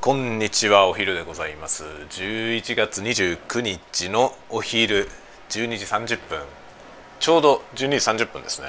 [0.00, 1.84] こんにちはお昼でございます。
[1.84, 5.06] 11月29日のお昼
[5.50, 6.40] 12時30分。
[7.18, 8.68] ちょうど12時30分ですね。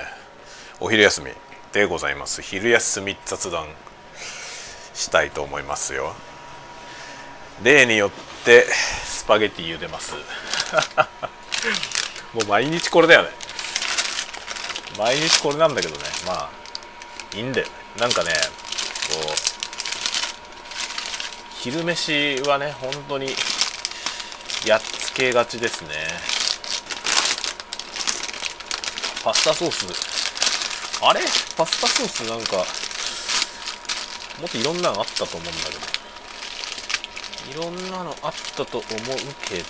[0.82, 1.32] お昼休み
[1.72, 2.42] でございます。
[2.42, 3.68] 昼休み雑談
[4.94, 6.12] したいと思いますよ。
[7.64, 8.12] 例によっ
[8.44, 8.66] て
[9.06, 10.12] スパゲティ茹でます。
[12.36, 13.30] もう毎日これだよね。
[14.98, 16.04] 毎日これなんだけどね。
[16.28, 16.52] ま
[17.34, 17.74] あいいんだよね。
[18.00, 18.32] なんかね
[19.14, 19.51] こう
[21.62, 23.28] 昼飯はね本当に
[24.66, 25.90] やっつけがちですね。
[29.24, 29.86] パスタソース。
[31.04, 31.22] あれ？
[31.56, 32.64] パスタソースなんかも
[34.48, 35.52] っといろんなのあったと思うんだ
[37.54, 37.62] けど。
[37.62, 38.88] いろんなのあったと思う
[39.46, 39.64] けど。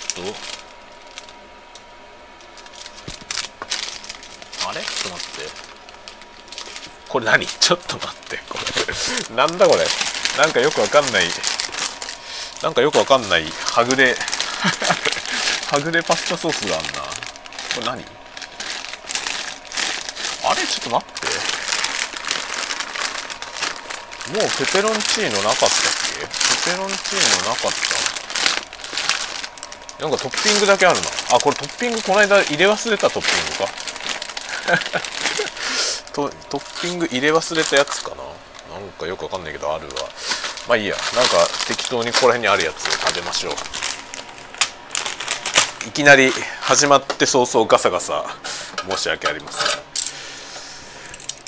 [4.70, 4.80] あれ？
[4.80, 5.52] ちょっと待って。
[7.10, 7.46] これ何？
[7.46, 8.58] ちょっと待ってこ
[9.30, 9.36] れ。
[9.36, 9.86] なんだこれ？
[10.42, 11.26] なんかよくわかんない
[12.64, 14.16] なんかよくわかんないはぐれ
[15.72, 16.90] はぐれパスタソースがあんな。
[17.74, 18.06] これ何？
[20.44, 20.62] あれ？
[20.68, 21.28] ちょっと待って。
[24.40, 25.70] もうペペロンチーノなかったっ
[26.20, 26.20] け？
[26.68, 27.72] ペペロンチーノなかっ
[29.98, 30.04] た。
[30.04, 31.08] なんかトッピングだけあるな。
[31.36, 33.72] あこれトッピングこの間入れ忘れたトッピングか。
[36.14, 38.18] トトッピング入れ忘れたやつかな。
[38.76, 39.94] なんかよくわかんないけどあるわ。
[40.68, 40.96] まあいいや。
[41.16, 43.54] なんか適当にここら辺にあるやつを食べましょう。
[45.88, 46.32] いきなり
[46.62, 48.26] 始まって早々ガサガサ。
[48.90, 49.82] 申し訳ありません。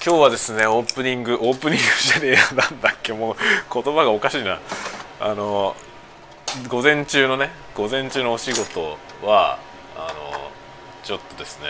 [0.05, 2.39] 今日はですねオープニングオープニングじゃねえや。
[2.53, 3.35] なんだっけもう
[3.73, 4.59] 言葉がおかしいな。
[5.19, 5.75] あの
[6.67, 9.59] 午前中のね午前中のお仕事は
[9.95, 10.51] あの
[11.03, 11.67] ちょっとですね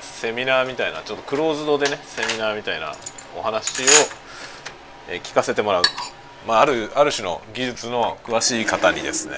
[0.00, 2.94] セミナーみたいなちょっとクローズドでねセミナーみたいな
[3.36, 3.86] お話を、
[5.08, 5.82] え聞かせてもらう。
[6.46, 9.34] まあ、あるある種の技術の詳しい方にですね、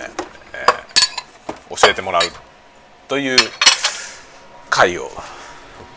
[0.52, 2.22] えー、教えてもらう
[3.08, 3.38] という
[4.68, 5.08] 会を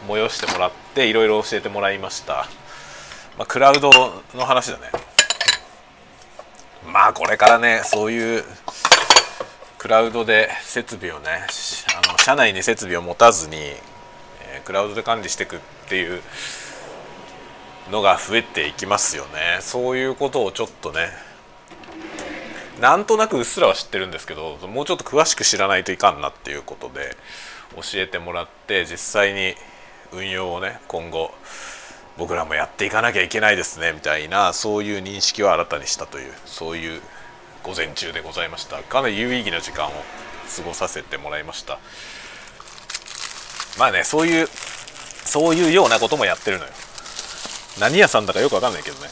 [0.07, 2.47] 催してもらっていろいろ教えてもらいました、
[3.37, 3.91] まあ、クラウド
[4.33, 4.83] の話だね。
[6.91, 8.43] まあこれからねそういう
[9.77, 11.45] クラウドで設備をね
[12.07, 15.59] あの社内に設備を持たずに、えー、クラウドで管理していくっ
[15.89, 16.21] ていう
[17.89, 19.59] のが増えていきますよね。
[19.61, 21.09] そういうことをちょっとね
[22.79, 27.15] なんとなくうっすらは知ってるんですけどもうちょっと詳しく知らないといかんなっていうことで
[27.75, 29.55] 教えてもらって実際に
[30.11, 31.31] 運用をね今後
[32.17, 37.01] 僕らもやっていかなきゃいけないですねみたいなそういう認識を新たにしたというそういう
[37.63, 38.81] 午前中でございました。
[38.81, 41.79] かなり有意義な時間を過ごさせてもらいました。
[43.77, 46.71] まあねそういうそういうようなこともやってるのよ。
[47.81, 49.09] 何屋さんだかよくわかんないけどね。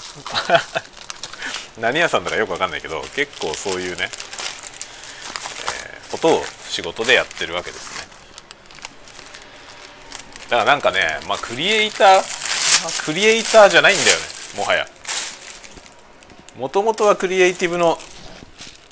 [1.82, 8.08] 何屋さんだかよくわかんないけど結構そういうね、えー、ことを仕事でやってるわけですね。
[10.50, 12.24] だからなんかねまあクリエイター
[13.06, 14.88] クリエイターじゃないんだよねもはや。
[16.56, 18.00] もともとはクリエイティブの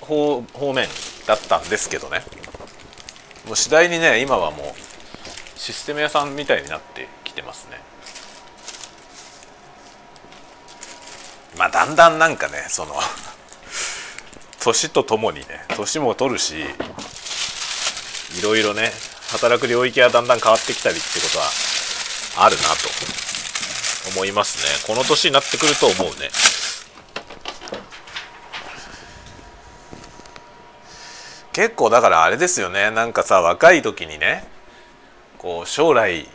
[0.01, 0.89] 方方面
[1.27, 2.23] だったんですけどね。
[3.45, 7.86] もう次第にね今はもうシステム屋さんみたいになってきてますね。
[11.57, 12.93] まあだんだんなんかねその
[14.59, 15.45] 年とともにね
[15.75, 18.91] 年も取るしいろいろね
[19.31, 21.45] 働く領域はだんだん変わってきたりってことは
[22.45, 22.67] あるなと
[24.15, 24.93] 思いますね。
[24.93, 26.29] この年になってくると思うね。
[31.51, 32.91] 結構だからあれですよね。
[32.91, 34.47] なんかさ若い時にね
[35.39, 36.27] こう将来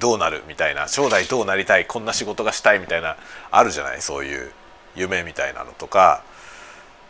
[0.00, 3.16] どうなるみたいな将来どうなりたいこんな仕事がしたいみたいな
[3.50, 4.00] あるじゃない？
[4.00, 4.50] そういう
[4.94, 6.22] 夢みたいなのとか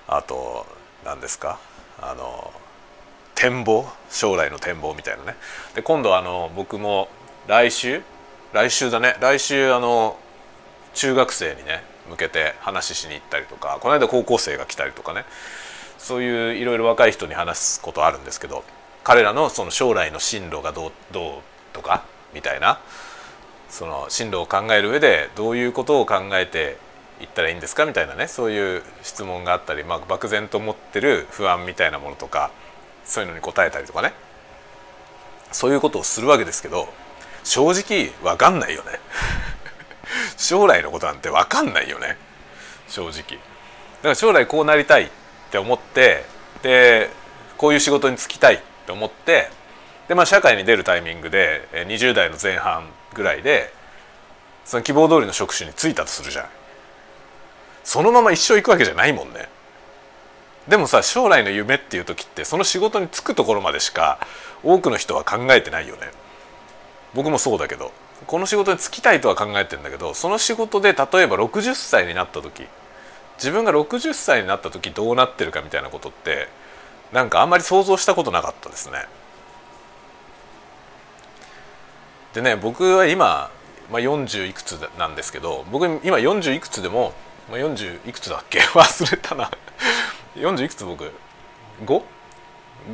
[0.09, 0.67] あと
[1.05, 1.59] 何ですか
[2.01, 2.53] あの
[3.35, 3.87] 展望？
[4.11, 5.37] 将来の展望みたいなね。
[5.75, 7.09] で今度あの僕も
[7.47, 8.03] 来週？
[8.53, 9.17] 来週だね。
[9.21, 10.19] 来週あの
[10.95, 15.25] 中学生にね向けて話ししに行ったりとかこの間高校生が来たりとかね。
[15.99, 18.65] そういういろいろ若い人に話すことあるんですけど
[19.05, 21.41] 彼らのその将来の進路がどうどう
[21.73, 22.05] とか
[22.35, 22.81] みたいな
[23.69, 26.77] その進路を考える上でどういうことを考えて
[27.23, 27.87] いったらいいんですか？
[27.87, 32.51] みたいなねそういう質問があったり、まあ、漠然と持ってる不安みたいなものとか
[33.05, 34.13] そういうのに答えたりとかね。
[35.53, 36.89] そういうことをするわけですけど
[37.45, 38.99] 正直分かんないよね。
[40.37, 42.17] 将来のことなんて分かんないよね。
[42.89, 43.13] 正直。
[43.13, 45.09] だから将来こうなりたいっ
[45.51, 46.25] て思って
[46.63, 47.11] で
[47.59, 49.51] こういう仕事に就きたいって思って
[50.09, 53.73] でまあ社会に出るタイミングで20代の前半ぐらいで
[54.65, 56.47] その希望通りの職種に就いたとするじゃん。
[57.85, 59.49] そのまま一生行くわけじゃないもんね
[60.69, 64.19] でもさ将来の夢っていう時ってその仕事に就くところまでしか
[64.63, 66.03] 多くの人は考えてないよね
[67.15, 67.93] 僕もそうだけど
[68.27, 70.97] この仕事に就きたいとは考えてんだけどその仕事で例え
[71.27, 72.65] ば60歳になった時
[73.37, 76.49] 自分が60歳になった時どうなってるかみたいなことって
[77.13, 79.05] なんかあんまり想像したことなかったですね。
[82.35, 83.51] でね僕は今、
[83.91, 87.13] まあ、40いくつなんですけど僕今40いくつでも、
[87.51, 88.61] まあ、40いくつだっけ？
[88.75, 89.51] 忘れたな。
[90.37, 91.11] 40いくつ僕
[91.85, 92.03] ？5?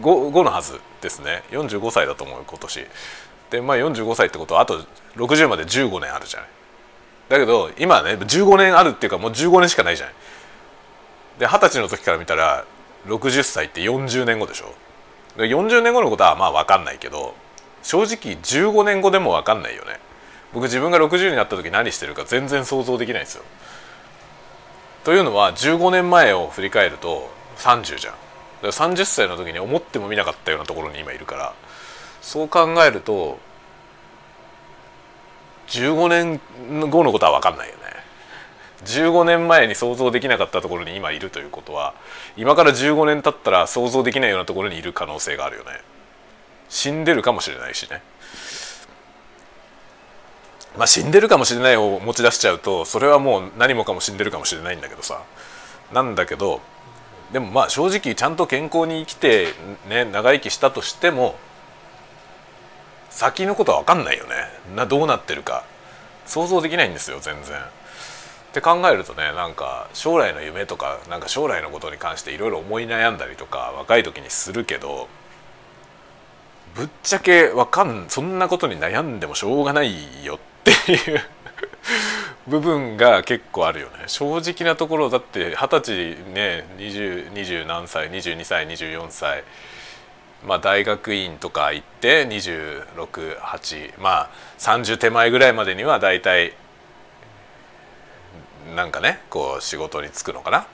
[0.01, 1.43] 5, のはずですね。
[1.51, 2.87] 45歳だと思う今年。
[3.51, 4.81] でまあ45歳ってことはあと
[5.17, 6.49] 60まで15年あるじゃない。
[7.31, 10.15] だけど今ね15年あるっていうかもう15年しかないじゃない。
[11.39, 12.65] で二十歳の時から見たら
[13.07, 14.75] 60歳って40年後でしょ。
[15.37, 17.35] で40年後のことはまあ分かんないけど
[17.83, 20.01] 正直15年後でも分かんないよね。
[20.53, 23.45] 僕自分が60になった時何してるか全然想像できないんですよ。
[25.09, 28.13] というのは15年前を振り返ると30じゃん。
[28.13, 31.55] だから30歳の時に思ってもみなかったようなところに今いるから
[32.21, 33.39] そう考えると
[35.69, 37.81] 15年後のことは分かんないよね。
[38.85, 41.95] 15年前に想像できなかったところに今いるということは
[42.37, 45.71] 今から15年経ったら想像できないようなところにいる可能性があるよね。
[46.69, 48.03] 死んでるかもしれないしね。
[50.79, 55.23] まあ死んでるかもしれないを持ち出しちゃうとそれはもう何もかも死んでるかもしれないんだけどさ。
[55.93, 56.61] なんだけど
[57.33, 59.49] でもまあ正直ちゃんと健康に生きて
[59.89, 61.37] ね長生きしたとしても
[63.11, 64.31] 先のことは分かんないよね。
[64.77, 65.65] などうなってるか。
[66.27, 67.57] 想像できないんですよ全然。
[67.57, 67.61] っ
[68.53, 75.09] て考えるとねなんか将来の夢とかなんか将来のことに関していろいろ思い悩んだりとか若い時にするけど
[76.75, 80.39] ぶっちゃけわかんそんなことに悩んでもしょうがないよっ
[80.89, 81.21] ていう
[82.47, 84.05] 部分が結構あるよね。
[84.07, 89.45] 正直なところだって二十歳ね 20, 20何歳22歳24歳。
[90.47, 96.55] まあ大学院とか行って268まあ30手前ぐらいまでには大体
[98.75, 100.67] なんかねこう仕事に就くのかな。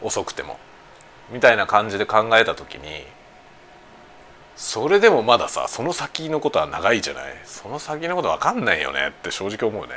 [0.00, 0.58] 遅くても。
[1.30, 3.04] みたいな感じで考えた時に
[4.58, 7.24] それでもまださその先のことは長いじゃない？
[7.44, 9.10] その先のこと分かんないよね？
[9.10, 9.92] って正直思うね。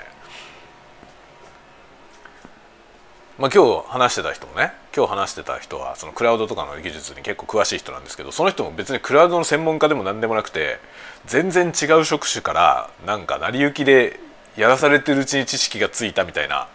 [3.39, 10.77] まあ、今日話してた人もね今日話してた人はそのクラウドとかの技術に結構詳しい人なんですけどその人も別にクラウドの専門家でも何でもなくて
[11.25, 14.19] 全然違う職種からなんか成り行きで
[14.57, 16.67] やらされてるうちに知識がついたみたいな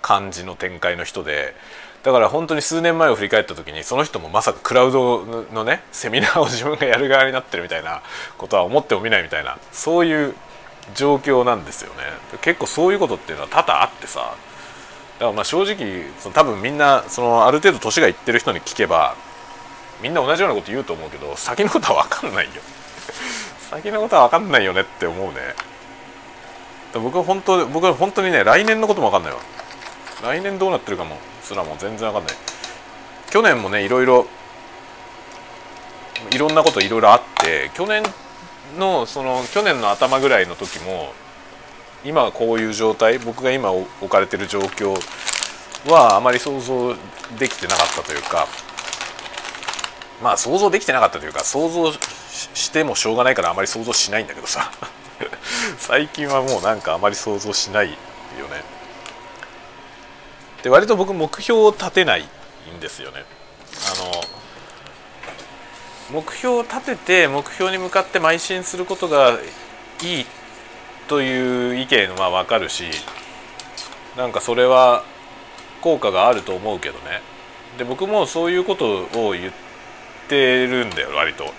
[0.00, 1.56] 感じの展開の人で
[2.02, 8.02] だから本当に数年前を振り返った時にその人もまさかクラウドのねセミナーを自分がやる側になってるみたいな
[8.38, 10.34] ことは思ってもみないみたいなそういう
[10.94, 12.00] 状況なんですよね。
[12.40, 14.34] 結構そういうことっていうのは多々あってさ。
[15.18, 19.14] だからまあ正直その多分みんなそのある程度年がいってる人に聞けば
[20.02, 22.50] みんな同じようなこと言うと思うけど先のことは分かんないよ。
[23.70, 25.54] 先のことは分かんないよねって思うね。
[26.94, 29.38] 僕は本当僕は本当にね来年のことも分かんないわ。
[30.22, 31.16] 来年どうなってるかも。
[31.42, 32.36] すらも全然分かんない。
[33.30, 34.26] 去年もねいろいろ
[36.30, 38.02] いろんなこといろいろあって去年
[38.78, 41.12] のその去年の頭ぐらいの時も
[42.04, 44.94] 今こういう状態僕が今置かれてる状況
[45.90, 46.94] はあまり想像
[47.38, 48.46] できてなかったというか
[50.22, 54.70] まあ想像できてなかったというか想像してもしょうがないからあまり想像しないんだけどさ。
[55.78, 57.94] 最近はもうなんかあまり想像しないよ
[58.48, 58.62] ね。
[60.62, 62.24] で割と僕目標を立てない
[62.76, 63.24] んですよね。
[66.10, 69.38] あの目標を立てて目標に向かって邁進することが
[70.02, 70.26] いい
[71.08, 72.84] という意見は分かるし
[74.16, 75.04] なんかそれは
[75.80, 77.22] 効果があると思うけどね。
[77.78, 79.52] で僕もそういうことを言っ
[80.28, 81.52] てるんだよ割と。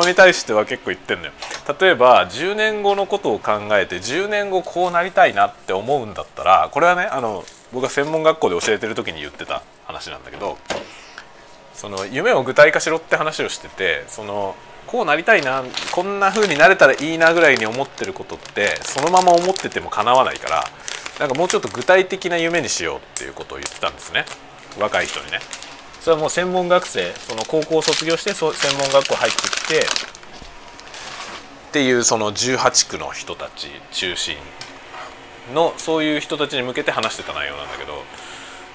[0.00, 1.32] 人に対しては結構言ってんのよ
[1.80, 10.58] 例えば10年後のことを考えて10年後こうなりたいなって思うんだったらこれはねあの僕が専門学校で教えてる時に言ってた話なんだけど
[11.74, 14.54] その夢を具体化しろって話をしててその
[14.86, 15.62] こうなりたいな
[15.92, 20.64] こんな風になれたらいいなぐらいに思ってることってそのまま思ってても叶わないから
[21.20, 24.24] なんかもうちょっと具体的な夢にしようっていうことを言ってたんですね
[24.78, 25.40] 若い人にね。
[26.08, 34.36] それはもう専門学生その高校を卒業して専門学校入ってきてっていうその18区の人たち中心
[35.52, 37.92] のそういう人たちに向けて話してた内容なんだけど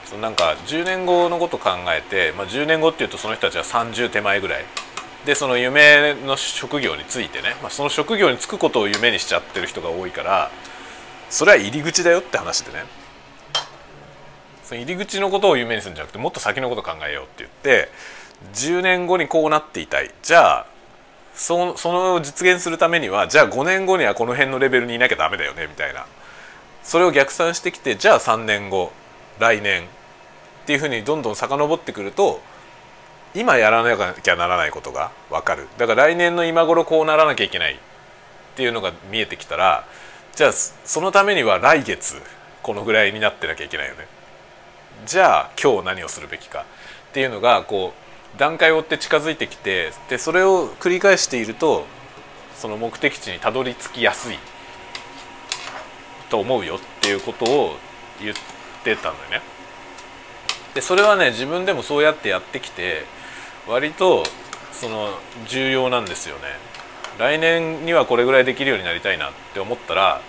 [0.05, 4.65] そのなんか10年後のこと考えて、まあ、10年後っていうとその人たちは30手前ぐらい。
[5.25, 10.51] でその夢の職業についてね、まあ、その職業に就くことを夢にしちゃってる人が多いから
[11.31, 13.02] それは入り口だよって話でね。
[14.73, 17.89] その入り口のことを夢にするんじゃなくてもっと先のこと考えようって言って
[18.53, 20.11] 10年後にこうなっていたい。
[20.23, 20.65] じゃあ
[21.35, 26.05] そその実現するためにはじゃあ5年後にはこの辺のレベルにいなきゃダメだよねみたいな。
[26.83, 28.91] それを逆算してきてじゃあ3年後
[29.39, 29.85] 来年っ
[30.65, 32.41] ていうふうにどんどん遡ってくると
[33.33, 35.67] 今やらなきゃならないことが分かる。
[35.77, 37.77] だから来年の今頃こうならなきゃいけないっ
[38.55, 39.85] ていうのが見えてきたら
[40.35, 42.15] じゃあそのためには来月
[42.63, 44.07] このぐらいになってなきゃいけないよね。
[45.05, 46.65] じゃあ今日何をするべきか
[47.09, 47.93] っていうのがこ
[48.35, 51.85] う段階を追って近づいてきてでそれを繰り返していると
[52.55, 54.37] その目的地にたどり着きやすい
[56.29, 57.75] と思うよっていうことを
[58.21, 58.35] 言っ
[58.83, 59.41] てたんだよね。
[60.73, 63.03] でそれはね自分でもそうやってやってきて
[63.67, 64.23] 割と
[64.71, 65.09] その
[65.47, 66.43] 重要なんですよね。
[67.19, 70.21] 来年にはこれぐらいできるようになりたいなって思ったら、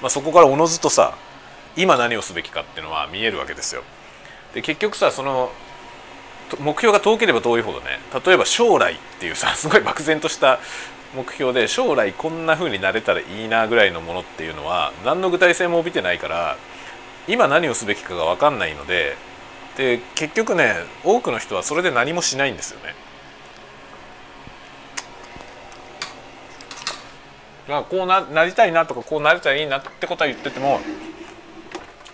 [0.00, 1.14] まあ、そこからおのずとさ
[1.76, 3.82] 今何をすべきかっていうのは見えるわけですよ。
[4.54, 5.52] で結局さその
[6.60, 10.58] 目標が遠ければ遠いほどね例えば将来っていうさ すごい漠然とした
[11.14, 16.56] 目標で将来こんな風になれたらいいなぐらいのものっていうのは何の具体性も帯びてないから
[17.28, 19.16] 今何をすべきかが分かんないので
[19.76, 22.94] で結局ね多くの人はそれで何もしないんですよね。
[27.88, 30.80] こうななりたいなとかこうなりたらいいなってことは言ってても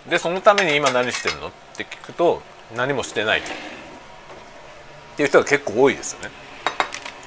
[0.07, 1.51] でそのために今何してるのっ
[1.83, 2.41] って聞くと
[2.75, 3.43] 何もしてないっ
[5.15, 6.29] ていう人が結構多いですよね。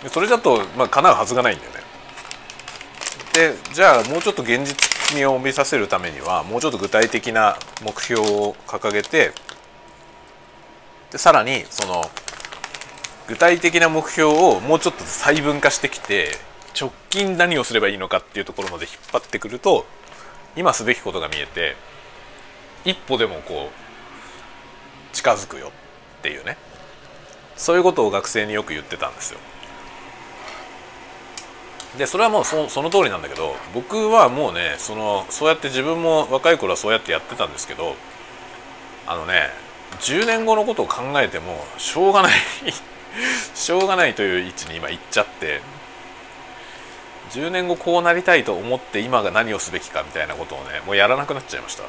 [0.09, 1.79] それだとまあ叶うはずがないんだよね。
[3.33, 9.33] でじゃあもうちょっと現実味を帯びさせるためにはもうちょっと具体的な目標を掲げて
[11.11, 12.03] でさらにその
[13.29, 16.33] 具体的な目標をもうちょっと細分化してきて
[16.79, 19.87] 直近何をすればいいのかっていうところまで引っ張ってくると
[20.55, 21.77] 今すべきことが見えて
[22.85, 23.82] 一歩でもこう
[25.13, 26.57] 近づくよっていうね
[27.57, 29.39] そういうことを学生によく言ってたんですよ。
[31.99, 37.97] でそれはもうそその通りなんだけど僕はもうねそのそうやって自分も若い頃はそうやってやってたんですけど
[39.07, 39.51] あのね
[40.01, 42.33] 10年後のことを考えてもしょうがない
[43.55, 45.61] しょうがないという位置に今行っちゃって
[47.33, 51.85] 10年後こうなりたいと思って今が何をすべきかみたいなことをねもうやらなくなっちゃいました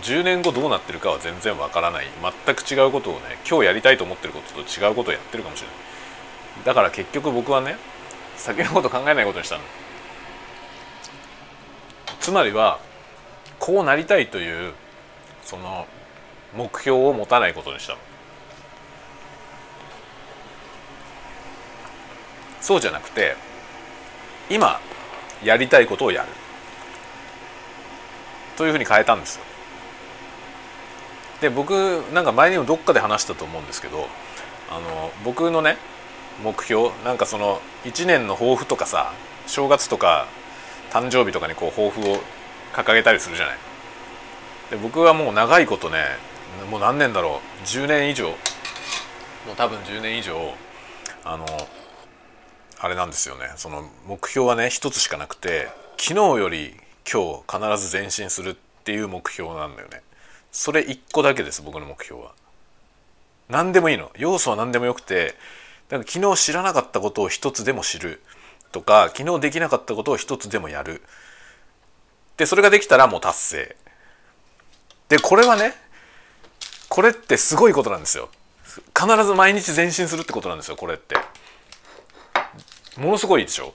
[0.00, 2.06] 10年後どうなってるかは全然わからない。
[2.46, 5.76] 全く違うことをね今日やりたいと思ってることと違うことをやってるかもしれない。
[6.64, 7.76] だから結局僕はね
[8.36, 9.62] 先のこと考えないことにしたの。
[12.20, 12.80] つまりは
[13.58, 14.72] こうなりたいという
[15.44, 15.86] その
[16.56, 17.98] 目標を持たないことにしたの。
[22.60, 23.36] そうじゃなくて
[24.48, 24.80] 今
[25.42, 26.28] やりたいことをやる。
[28.56, 29.44] というふうに変えたんですよ。
[31.42, 31.72] で僕
[32.14, 34.06] なんか前にもどっかで話したと思うんですけど
[34.70, 35.76] あの僕のね
[36.42, 39.12] 目標なんかその1年の抱負とかさ
[39.48, 40.28] 正月とか
[40.90, 42.20] 誕生日とかにこう抱負を
[42.72, 43.56] 掲げたりするじゃない。
[44.70, 45.98] で僕はもう長いことね
[46.70, 48.34] もう何年だろう10年以上も
[49.52, 50.54] う多分10年以上
[51.24, 51.44] あの
[52.78, 53.52] あれなんですよね。
[53.56, 55.68] その目標はね一つしかなくて
[55.98, 56.76] 昨日より
[57.10, 60.02] 今日必ず前進するっていう目標なんだよね。
[60.52, 62.32] それ1個だけです僕の目標は。
[63.48, 64.10] 何でもいいの。
[64.16, 65.34] 要素は何でもよくて
[65.88, 68.22] だか昨日知らなかったことを一つでも知る
[68.70, 71.02] とか昨日できなかったことを一つでもやる。
[72.36, 73.76] でそれができたらもう達成。
[75.08, 75.74] でこれはね
[76.88, 78.28] これってすごいことなんですよ。
[78.98, 81.16] 必ず毎日前進するってことなんですよこれって。
[82.98, 83.72] ものすごいでしょ。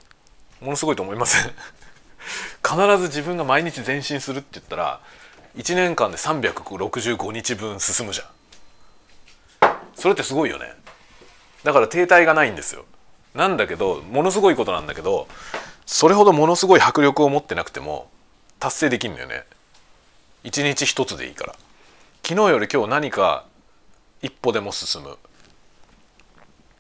[0.62, 1.52] ものすごいと思いません。
[2.64, 5.02] 必ず自分が毎日前進するって言ったら
[5.58, 8.28] 1年間で365日分進むじゃん。
[9.96, 10.66] それってすごいよね。
[11.64, 12.86] だから停滞がないんですよ。
[13.34, 15.28] なんだけどものすごいことなんだけど
[15.86, 18.10] それほどものすごい迫力を持ってなくても
[18.60, 19.46] 達成できんのよね。
[20.44, 21.56] 一日一つでいいから。
[22.24, 23.46] 昨日より今日何か
[24.22, 25.18] 一歩でも進む。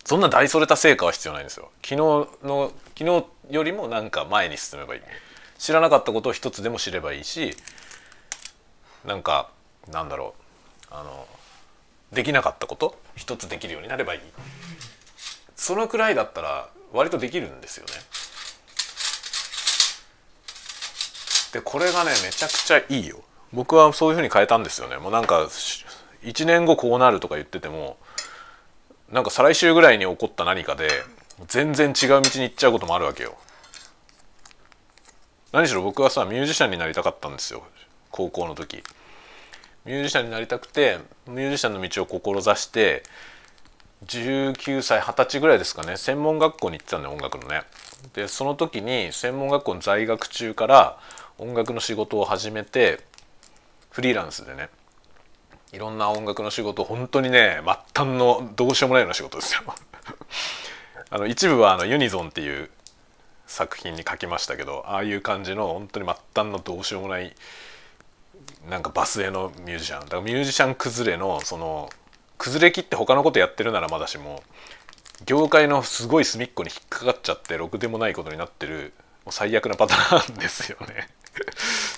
[0.05, 1.71] そんな大それた成果は必要ないんですよ。
[1.83, 1.95] 昨日
[2.43, 5.01] の昨日よりもなんか前に進めばいい。
[5.57, 7.57] 知らなかったことを一つでも知ればいいし
[9.07, 9.49] なんか
[9.91, 10.35] なんだろ
[10.91, 10.93] う。
[10.93, 11.27] あの
[12.13, 12.95] できなかったこと？
[13.15, 14.19] 一つできるようになればいい。
[15.55, 17.91] そのくらいだったら割とできるんですよね。
[21.53, 23.23] でこれがねめちゃくちゃいいよ。
[23.53, 24.97] 僕はそういうふうに変えたんですよね。
[24.97, 25.47] もうなんか
[26.23, 27.97] 1年後こうなるとか言ってても
[29.09, 30.89] なんか再来週ぐらいに起こった何かで
[31.47, 33.37] 全然違う道に行っちゃうこともあるわけよ。
[35.53, 37.63] 何しろ僕はさミュージシャンになりたかったんですよ。
[38.11, 38.83] 高校の時。
[39.87, 43.03] ミュージシャンになりたくてミュージシャンの道を志して
[44.05, 47.63] 19歳20歳ぐらいですかね専門学校に行ってたんだよ音楽のね。
[48.13, 50.99] でその時に専門学校の在学中から
[51.39, 52.99] 音楽の仕事を始めて
[53.89, 54.69] フリーランスでね
[55.71, 59.61] いろんな音楽の仕事本当にね末端のどうしようもないような仕事ですよ
[61.09, 62.69] あの一部はあのユニゾンっていう
[63.47, 67.33] 作品に書きましたけどああいう感じの本当に末端のどうしようもない
[68.69, 70.01] なんかバスへのミュージシャン。
[70.01, 71.89] だからミュージシャン崩れのその
[72.37, 74.43] 崩れきって他のことやってるならまだしも
[75.25, 78.93] 業界のすごい隅っこに引っかかっちゃってろくでもないことになってる
[79.25, 81.09] もう最悪なパターンですよね。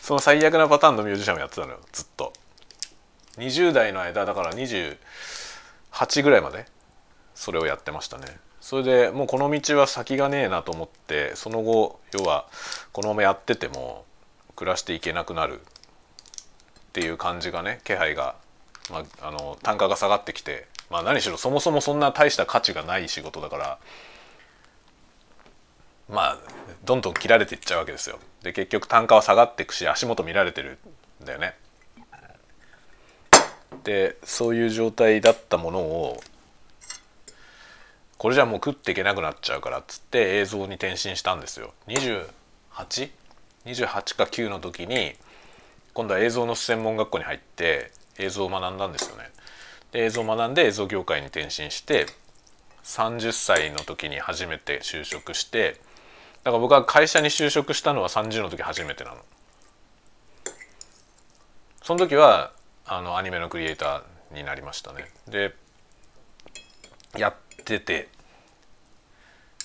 [0.01, 2.33] その最悪なパターンのミュージシャンをやってたのよずっと。
[3.37, 4.97] 20代の間だから28
[6.23, 6.65] ぐらいまで
[7.35, 8.25] それをやってましたね。
[8.61, 12.47] それでもうこの道は先がねえなと思ってその後要は
[12.91, 14.05] このままやってても
[14.55, 15.61] 暮らしていけなくなる。
[16.89, 18.35] っていう感じがね気配が、
[18.91, 23.77] まあ、あの単価が下がってきて、まあ、何しろそもそもそんな大した価値がない仕事だから
[26.09, 26.37] まあ
[26.83, 28.17] どんどん切られていっちゃうわけですよ。
[28.41, 30.79] で結局単価は下がっていくし足元見られてる
[31.21, 31.55] んだよね。
[33.83, 36.19] でそういう状態だったものを
[38.17, 41.73] これじゃもう食っていけなくなっちゃうからっつって映像に転身したんですよ。
[41.87, 45.15] 28?28 か9の時に
[45.93, 49.29] 今度は映像の専門学校に入って映像を学んだんですよね。
[49.91, 52.05] で映像を学んで映像業界に転身して
[52.83, 55.79] 30歳の時に初めて就職して
[56.43, 59.17] だから僕は会社に就職したのは30の時初めてなの。
[61.81, 62.51] その時は
[62.85, 65.09] あのアニメのクリエイターになりましたね。
[65.27, 65.53] で
[67.17, 67.33] やっ
[67.65, 68.09] てて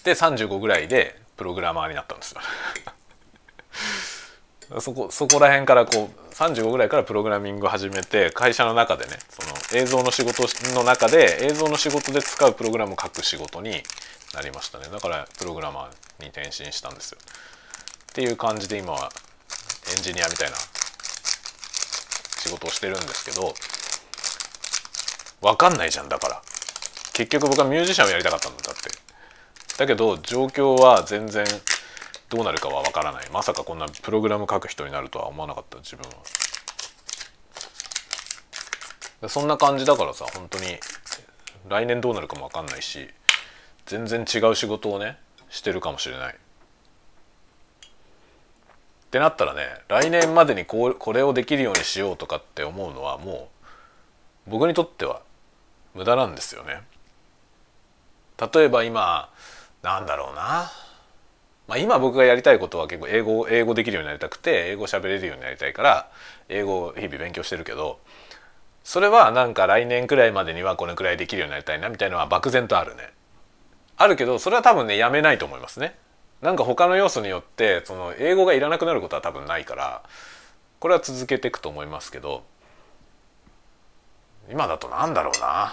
[0.04, 2.40] で35ぐらいでプログラマーになったんですよ。
[4.81, 9.43] そこそこら辺からこう35ぐらいからプログラミング始めて会社の中でねそ
[9.76, 13.83] の映像の仕事の中で映像の仕事で使うプログラムを書く仕事に
[14.35, 14.88] なりましたね。
[14.90, 17.18] だからプログラマーに転身したんですよ。
[18.11, 19.11] っていう感じで今は
[19.90, 20.57] エンジニアみたいな
[22.38, 23.55] 仕事をしてるんですけど
[25.40, 26.42] 分かんないじゃんだから。
[27.12, 28.90] 結局僕はミュージシャンをやりたかったんだって。
[29.79, 31.44] だけど状況は全然
[32.29, 36.05] どうなるかは分からないまさかこんなプログラム書く人になるとは思わなかった自分
[39.21, 40.79] はそんな感じだからさ本当に
[41.69, 43.09] 来年どうなるかも分かんないし
[43.87, 46.35] 全然違う仕事をねしてるかもしれない。
[46.35, 46.37] っ
[49.11, 53.49] てなったらね来年までにこうこれをできるようにしようとかって思うのはも
[54.49, 55.23] う僕にとっては
[55.95, 56.81] 無駄なんですよね。
[58.53, 59.31] 例えば今
[59.83, 60.73] なんだろうな、
[61.66, 66.11] まあ、今僕がやりたいことは結構英語英語できるようになりたくて英語喋れるようになりたいから
[66.48, 67.98] 英語を日々勉強してるけど
[68.83, 73.12] それはなんか来年くらいまでにはこれくらいできるようになりたいなみたいなのは漠然とあるね。
[73.96, 75.96] あるけどそれは多分ねやめないと思いますね。
[76.42, 80.03] なんか他の要素によってその英語がいらなくなることは多分ないから
[80.79, 82.44] これは続けていくと思いますけど
[84.50, 85.72] 今だとなんだろうな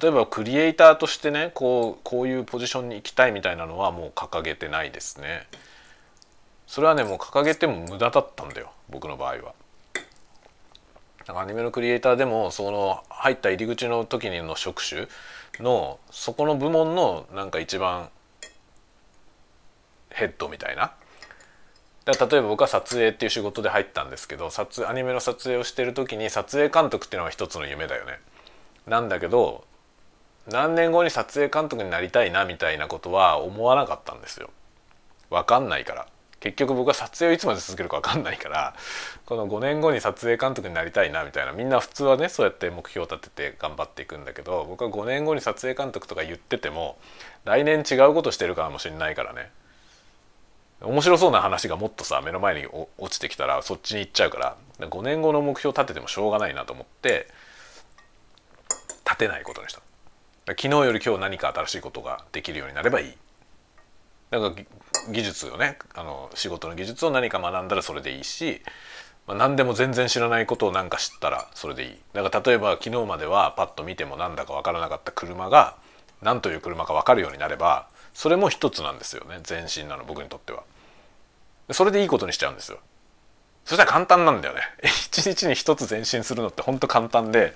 [0.00, 5.46] 例えばクリエイターとしてねこうこういうポジションに行きたいみたいなのはもう掲げてないですね。
[6.66, 9.54] それはねもう掲げても無駄だったんだよ僕の場合は。
[11.28, 15.06] アニメのクリエイターでもその入った入り口の時にの職種
[15.60, 18.10] のそこの部門のなんか一番
[20.10, 20.92] ヘッドみたいな。
[22.06, 28.18] 例えば僕は撮影っていう仕事で入ったんですけど撮アニメの撮影をしてる時に撮影監督っていうのは一つの夢だよね。
[28.86, 29.64] なんだけど
[30.48, 34.50] 何年後に撮影監督になりたいなみたいなことは思わなかったんですよ。
[35.30, 36.06] 分かんないから。
[36.44, 38.74] 結局僕は撮影をいつまで続けるか分かんないから
[39.24, 46.98] この5年後に撮影監督になりたいなみたいなみんな普通はねそうやって目標を立てて頑張っていくんだけど僕は5年後に撮影監督とか言ってても
[47.46, 49.50] 来年違うことしてるかもしれないからね
[50.82, 52.66] 面白そうな話がもっとさ目の前に
[52.98, 57.26] 落ちてきたらそっちに行っちゃうから5年後の目標を立ててもしょうがないなと思って
[59.06, 59.80] 立てないことにした
[60.46, 63.12] 昨日より今日何か新しいことができるようになればいい。
[64.30, 65.78] だから技術をね。
[65.94, 68.60] あの仕事の技術を何か学んだらそれでいいし、
[69.26, 71.96] まあ、何でも全然知らないことを何か知ったらそれでいい。
[72.12, 75.76] だから例えば昨日まではパッと見ても何だか分からなかった車が
[76.20, 79.40] 何という車か分かるようになればそれも一つなんですよね。
[79.42, 80.62] 全身なの僕にとっては。
[81.70, 82.78] それでいいことにしちゃうんですよ。
[83.64, 84.60] そしたら簡単なんだよね。
[85.10, 87.54] 一日に一つ前進するのってほんと簡単で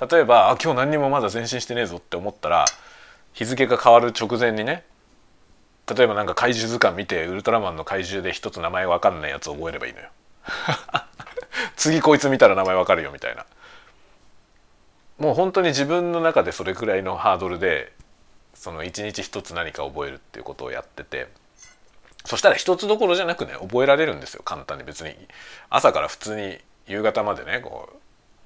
[0.00, 2.64] 例えばあ今日何にもまだ前進してねえぞって思ったら
[3.32, 4.84] 日付が変わる直前にね
[5.86, 10.08] 例えばなんか怪獣図鑑見てウルトラマンの怪獣で一つ名前わかんないやつ覚えればいいのよ。
[11.76, 13.44] 次こいつ見たら名前わかるよみたいな。
[15.18, 17.92] もう本当に自分の中でそれくらいのハードルで
[18.54, 21.28] その一日一つ何か覚えるっていうことをやってて
[22.24, 24.84] そしたら一つどころじゃなくね覚えられるんですよ簡単に。
[24.84, 25.14] 別に
[25.68, 27.90] 朝から普通に夕方までねこ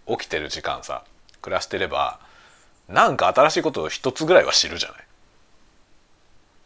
[0.09, 1.05] う起きてる時間さ。
[1.41, 2.21] 暮らしてれば
[2.89, 5.05] なんか新しいことを一つぐらいは知るじゃない。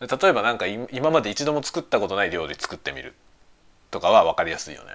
[0.01, 3.15] 例えばなんか今まで一度も作ったことない料理作ってみる。
[3.93, 4.91] とかは分かりやすいよね。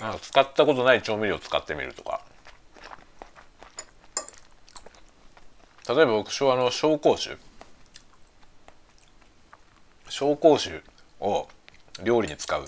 [0.00, 2.20] なんか使ったことない調味料を使ってみるとか。
[5.86, 7.36] 例えば僕あの紹興酒。
[10.08, 10.82] 紹興酒
[11.20, 11.46] を
[12.02, 12.66] 料理に使うっ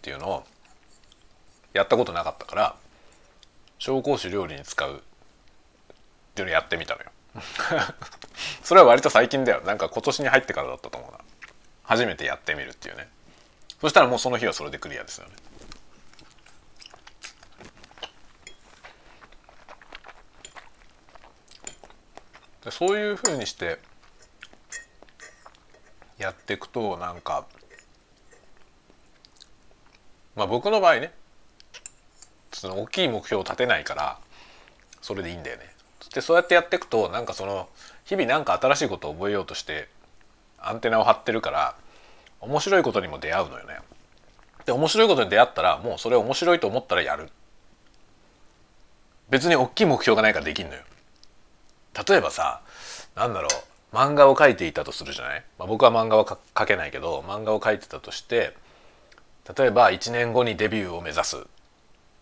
[0.00, 0.44] ていうのを
[1.78, 2.76] やったことなかったから
[3.78, 4.98] 紹興酒料理に使うっ
[6.34, 7.10] ていうのやってみたのよ。
[8.62, 9.60] それは割と最近だよ。
[9.60, 11.18] なんか今年に入ってからだったと思うな。
[11.84, 13.08] 初めてやってみるっていうね。
[13.80, 15.34] そしたらもうその日はそれでクリアですよね。
[22.70, 23.78] そういうふうにして
[26.18, 27.46] やっていくとなんか
[30.36, 31.12] まあ僕の場合ね
[32.58, 34.18] その大きい目標を立てないから
[35.00, 35.64] それでいいんだよね。
[36.14, 37.68] でそうやってやっていくとなんかその
[38.04, 39.88] 日々なんか新しいことを覚えようとして
[40.58, 41.74] アンテナを張ってるから
[42.40, 43.78] 面白いことにも出会うのよね。
[44.64, 47.30] で面白いことに出会ったらもうそれ面白いと思ったらやる。
[49.30, 50.80] 別に大きい目標がないからできんのよ。
[52.08, 52.60] 例えばさ
[53.14, 53.48] なんだろ
[53.92, 58.54] う漫画を描いていたとするじゃない、まあ、僕は漫画は描けないけど漫画を描いてたとして
[59.56, 61.46] 例えば1年後にデビューを目指す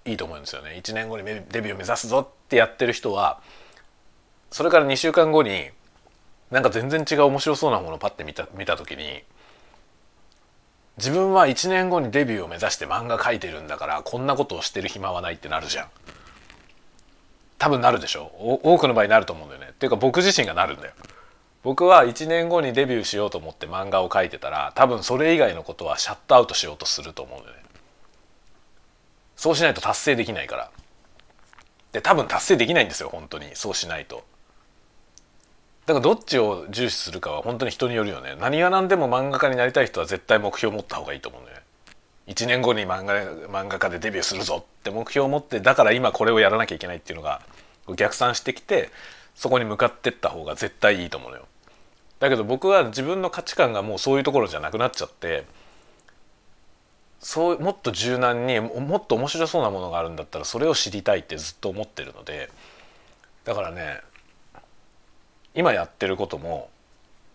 [0.07, 0.81] いいと思うんですよね。
[0.83, 3.41] 1年後にデビューを目指すぞってやってる人は
[4.51, 5.71] それから2週間後に
[6.51, 9.25] なんか全然違う面白そうなものをパッて見た見た時に
[10.97, 15.89] 自分は1年後にデビューを目指して漫画描いてるんだからこんなことをしてる暇はないってなるじゃん。
[17.59, 18.31] 多分なるでしょ。
[18.63, 19.69] 多くの場合なると思うんだよね。
[19.71, 20.93] っていうか僕自身がなるんだよ。
[21.63, 27.63] 僕は1年後にデビューしようと思って漫画を描いてたら多分それ以外のことはシャットアウトしようとすると思うんだよね。
[29.37, 30.71] そうしないと達成できないから。
[31.93, 33.55] で多分達成できないんですよ本当に。
[33.55, 34.25] そうしないと。
[35.87, 38.35] だからどっちを重視するかは本当に人によるよね。
[38.41, 41.63] 何が何でも漫画家になりたい人は絶対目標を持った方がいいと思うんだよね。
[42.27, 43.15] 1年後に漫画
[43.49, 47.41] 漫画家でデビューするぞって目標を持ってだから今これをやらなきゃいけないっていうのが
[47.95, 48.91] 逆算してきて
[49.37, 51.47] そこに向かってった方が絶対いいと思うのよ。
[52.19, 55.45] だけど僕は自分の価値観がもうそういうところじゃなくなっちゃって
[57.27, 62.51] そうもっと柔軟にもっと面白そうなものがあるんだったらそれを知りたいってずっと思ってるので
[63.45, 64.01] だからね
[65.53, 66.71] 今やってることも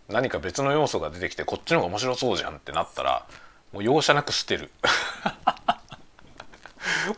[0.07, 3.25] 何か別の要素が出てきてこっちの方が面白そうじゃんってなったら
[3.73, 4.71] もう容赦なく捨てる。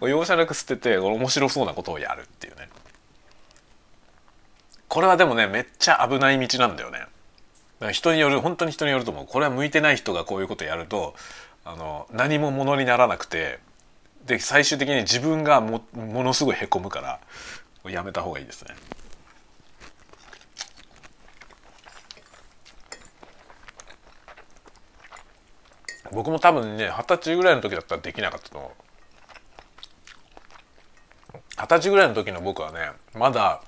[0.01, 2.69] もう容赦なく捨てて面白そうなことをやるっていうね。
[4.87, 7.05] これはでもねめっちゃ危ない道なんだよね。
[7.91, 9.27] 人による本当に人によると思う。
[9.27, 11.13] これは向いてない人がこういうことやると
[11.65, 13.59] あの何もものにならなくて
[14.25, 17.19] で最終的に自分がもものすごいへこむから
[17.89, 18.75] やめた方がいいですね。
[26.11, 28.71] 僕も多分ね二十歳ぐらいの時だったらできなかったと思う
[31.57, 33.63] 二十歳ぐらいの時の僕はねまだ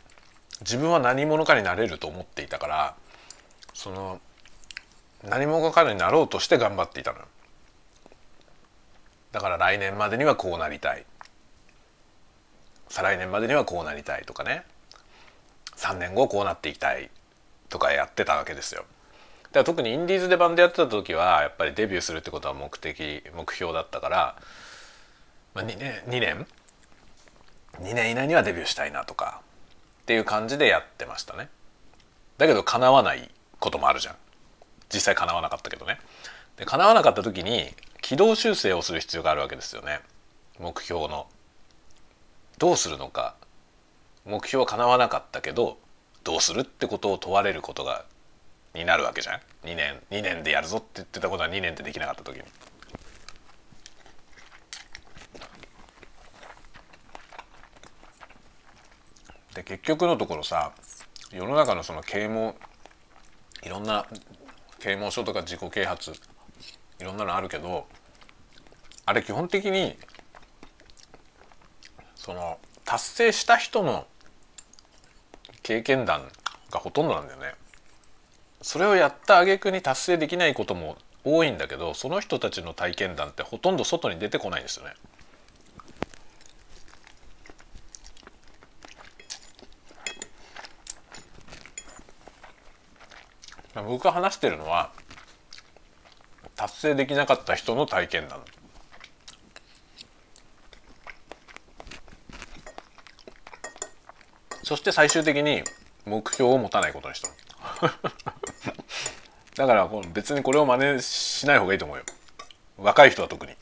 [0.61, 2.95] 自分は何者かになれると思っていたから
[3.73, 4.21] その
[5.23, 7.25] 何者かになろうとして頑張っていたのよ
[9.35, 11.05] だから来年までにはこうなりたい。
[12.87, 14.63] 再来年までにはこうなりたいとかね。
[15.75, 17.09] 3年後こうなっていきたい
[17.67, 18.85] とかやってたわけですよ。
[19.43, 24.41] だから特にインディーズでバンドやってた時はやっぱりデビューするってことは目的目標だったから、
[25.53, 26.47] まあ、2年2年
[27.81, 29.41] ？2年以内にはデビューしたいなとか
[30.03, 31.49] っていう感じでやってましたね。
[32.37, 34.15] だけど叶わないこともあるじゃん。
[34.93, 35.99] 実際叶わなかったけどね。
[36.55, 39.99] で叶わなかった時に軌道修正をする必要があるわけですよね。
[40.59, 41.25] 目標の。
[42.59, 43.35] どうするのか。
[44.25, 45.79] 目標は叶わなかったけど
[46.23, 48.05] どうするってことを問われることが
[48.75, 49.39] になるわけじゃん。
[49.63, 49.99] 2年。
[50.11, 52.43] 2年でやるぞって言ってたことは2年でできなかった時に。
[59.55, 60.73] で結局のところさ
[61.31, 62.55] 世の中のその啓蒙
[63.63, 64.05] いろんな
[64.79, 66.13] 啓蒙書とか自己啓発
[66.99, 67.87] いろんなのあるけど
[69.05, 69.97] あれ基本的に
[72.15, 74.07] その達成した人の
[75.61, 76.27] 経験談
[76.71, 77.53] がほとんどなんだよね。
[78.61, 84.93] それをやった挙句に達成できないことも多いんだけどその人たちの体験談ってほとんど外に出てこないんですよね。
[93.75, 94.91] 僕が話してるのは
[96.55, 98.39] 達成できなかった人の体験談。
[104.63, 105.63] そして最終的に
[106.05, 107.29] 目標を持たないことにした。
[109.55, 112.03] だから別にこれを真似しない方がいいと思うよ。
[112.77, 113.55] 若い人は特に。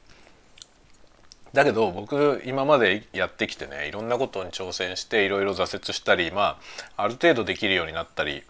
[1.54, 6.60] だけど僕今までやってきてねいろんなことに挑戦していろいろ挫折したりま
[6.98, 8.44] あある程度できるようになったり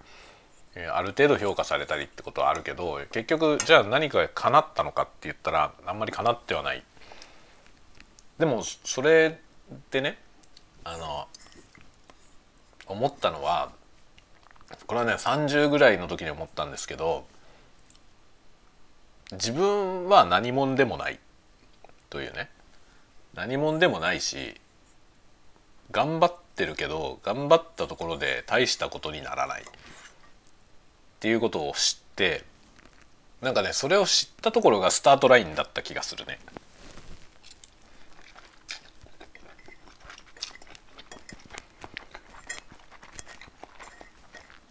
[0.76, 6.84] ある程度評価されたりってことはあるけど結局じゃあ何か叶ったのかって言ったらあんまり叶ってはない。
[8.40, 9.40] でもそれ
[9.92, 10.18] でね
[10.84, 11.28] あの
[12.88, 13.72] 思ったのは
[14.88, 17.26] これはね30ぐらいの時に思ったんですけど
[19.32, 21.20] 自分は何者でもない。
[22.10, 22.50] というね。
[23.34, 24.54] 何者でもないし
[25.90, 29.64] 頑張ってるけど頑張ったところで大したことにならない。
[31.24, 32.44] っていうことを知って
[33.40, 36.38] なんかねそれを知ったところがスタートラインだった気がするね。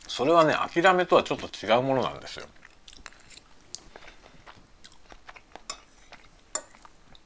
[0.07, 2.45] それはね諦めとはちょっと違うものなんですよ。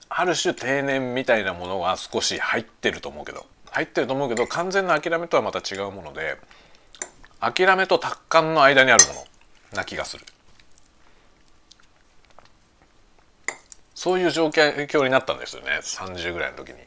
[0.09, 6.39] ある種定年みたいなものは少し入ってると思うけど入ってると思うけど完全な諦めとはまた違うもので
[7.41, 9.27] 諦めと達観の間にあるもの。
[9.73, 10.25] な気がする。
[13.95, 15.81] そういう状況になったんですよね。
[15.83, 16.79] 30ぐらいの時に。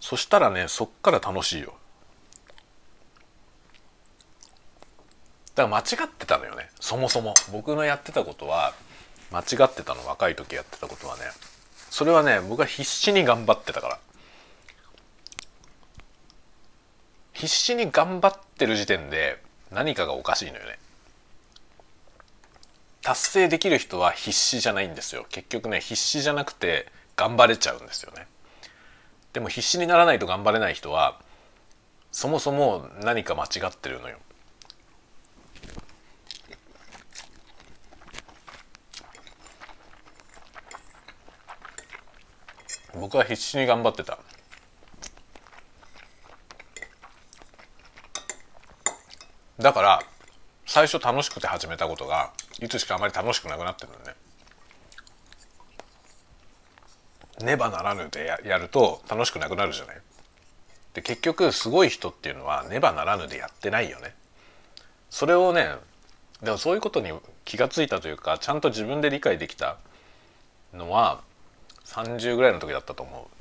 [0.00, 1.74] そしたらねそっから楽しいよ。
[5.54, 6.68] だから間違ってたのよね。
[6.80, 7.34] そもそも。
[7.52, 8.74] 僕のやってたことは
[9.32, 11.22] 間違ってたの若い時やってたことはね。
[11.90, 13.98] それはね僕は必死に頑張ってたから。
[17.32, 19.42] 必死に頑張ってる時点で
[19.74, 20.78] 何かがおかしいのよね。
[23.02, 25.26] 達成できる人は必死じゃないんですよ。
[25.28, 28.26] 結局ね必死じゃなくて頑張れちゃうんですよね。
[29.32, 31.20] でも必死にならないと頑張れない人は
[32.12, 34.16] そもそも何か間違ってるのよ。
[42.94, 44.18] 僕は必死に頑張ってた。
[49.58, 50.02] だから
[50.66, 54.14] 最初楽しくて始めたことがいつしかあまり楽しくなくなってるのね。
[57.42, 59.96] ねばならぬでやると楽しくなくなるじゃない？
[60.94, 64.14] で結局すごい人っていうのはねばならぬでやってないよね。
[65.10, 65.74] それをね
[66.42, 67.12] でもそういうことに
[67.44, 69.78] 気が付いたというかちゃんと自分で理解できた
[70.72, 71.20] のは
[71.84, 73.33] 30ぐらいの時だったと思う。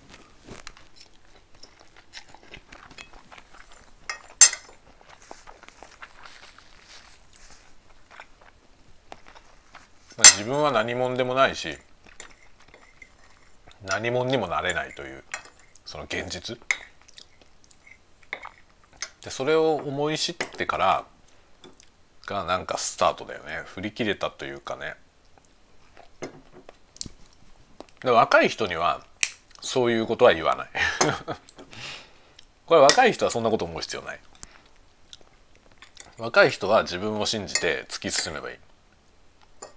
[10.17, 11.77] まあ、自分は何者でもないし
[13.85, 15.23] 何者にもなれないという
[15.85, 16.57] その現実。
[19.23, 21.05] でそれを思い知ってから
[22.25, 23.63] がなんかスタートだよね。
[23.65, 24.95] 振り切れたというかね。
[28.01, 29.05] で若い人には
[29.61, 30.69] そういうことは言わない。
[32.65, 34.19] これ若い人はそんなこと思う必要ない。
[36.17, 38.57] 若い人は自分を信じて突き進めばいい。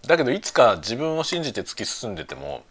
[0.07, 2.63] だけどいつか自分を信じて突き進んでても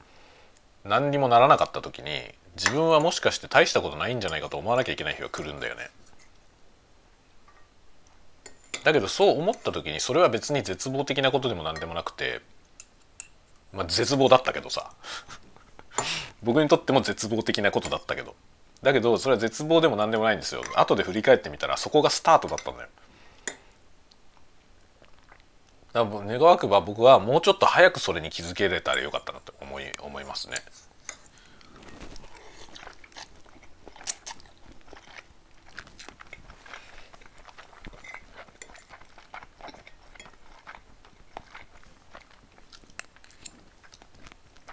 [0.83, 2.09] 何にもならなかった時に
[2.55, 5.89] 自分はもしかして大したことないんじゃないかと思わなきゃいけない日が来るんだよね。
[8.83, 12.41] だけどそう思った時にそれは別に絶望的なことでも何でもなくて
[13.73, 14.91] まあ絶望だったけどさ。
[16.43, 18.35] 僕にとっても絶望的なことだったけど。
[18.83, 20.61] だけどそれは絶望でも何でもないんですよ。
[20.75, 22.89] 後で振り返ってみたらそこがスタートだったんだよ。
[25.95, 30.55] だから願わくば僕はもうちょっと早くそれに気づけれたらよかったなと思い思いますね。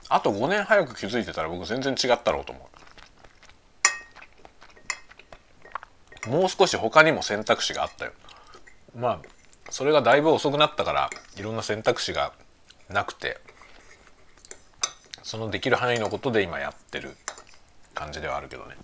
[0.09, 2.69] あと5年早く気づいてたら僕全然違ったろうと思
[6.27, 8.13] うもう少し他にも選択肢があったよ
[8.95, 9.42] まあ
[9.73, 12.35] それがだいぶ遅くなったからいろんな選択肢が
[12.91, 13.41] なくて
[15.23, 17.17] そのできる範囲のことで今やってる
[17.95, 18.77] 感じではあるけどね。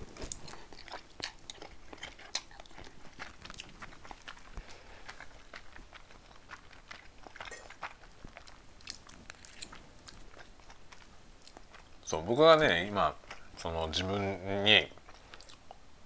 [12.07, 13.15] そう僕がね今
[13.59, 14.89] その自分に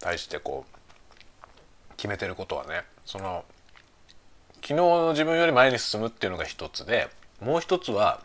[0.01, 3.45] 対してこう決めてることはねその
[4.62, 8.20] 昨日の自分より前に進むっていうのが一つでもう一つは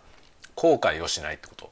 [0.55, 1.71] 後悔をしないってこと。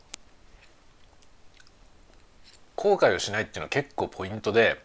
[2.75, 4.81] 後悔をしないっていうのは結構ポイントで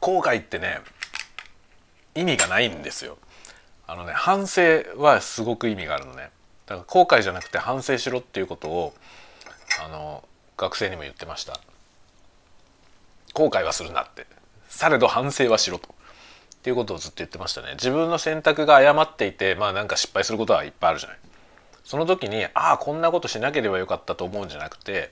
[0.00, 0.80] 後悔ってね
[2.14, 3.18] 意味がないんですよ。
[3.86, 4.62] あのね反省
[4.96, 6.30] はすごく意味があるのね。
[6.66, 8.94] だから後悔じゃなくて反省しろっていうことを
[9.84, 10.24] あの
[10.56, 11.60] 学生にも言ってました。
[13.34, 14.26] 後悔はするなって。
[14.68, 15.94] されど反省はしろと。
[16.62, 17.72] っていうことをずっと言ってましたね。
[17.72, 21.18] 自分の選択が誤っていてまあなんか失敗することはいっぱいあるじゃない。
[21.82, 25.10] その時にああこんなことしなければよかったと思うんじゃなくて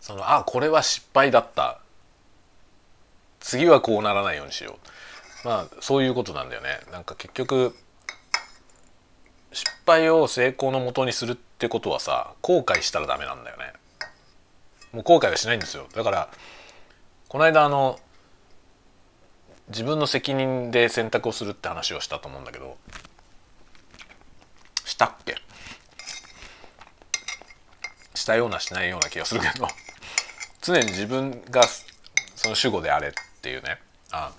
[0.00, 1.78] そのああこれは失敗だった。
[3.38, 4.76] 次はこうならないようにしよ
[5.44, 5.46] う。
[5.46, 6.80] まあそういうことなんだよね。
[6.90, 7.76] なんか結局
[9.52, 13.72] 失敗を成功のもとにするってことはさ後悔したらダメなんだよね。
[14.90, 15.86] もう後悔はしないんですよ。
[15.94, 16.28] だから
[17.28, 18.00] この間あの
[19.68, 22.76] 自分の責任で選択をするって話をしたと思うんだけど。
[24.84, 25.36] したっけ？
[28.14, 29.66] したようなしないような気がするけど。
[30.62, 31.64] 常に自分が
[32.34, 33.78] その主語であれっていうね。
[34.12, 34.32] あ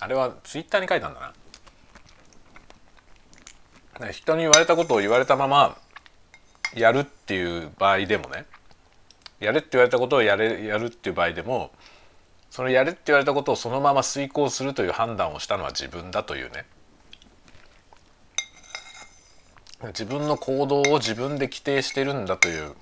[0.00, 1.32] あれはツイッターに書いたんだ
[4.00, 4.12] な。
[4.12, 5.78] 人に言われたことを言われたまま
[6.74, 8.44] やるっていう場合でもね。
[9.40, 11.70] やれって言われたことをやれやるっていう場合でも
[12.56, 16.64] そのやれって言われたことをそのまま遂行するという判断をしたのは自分だというね
[19.88, 22.72] 自分の行動を自分で規定してるんだという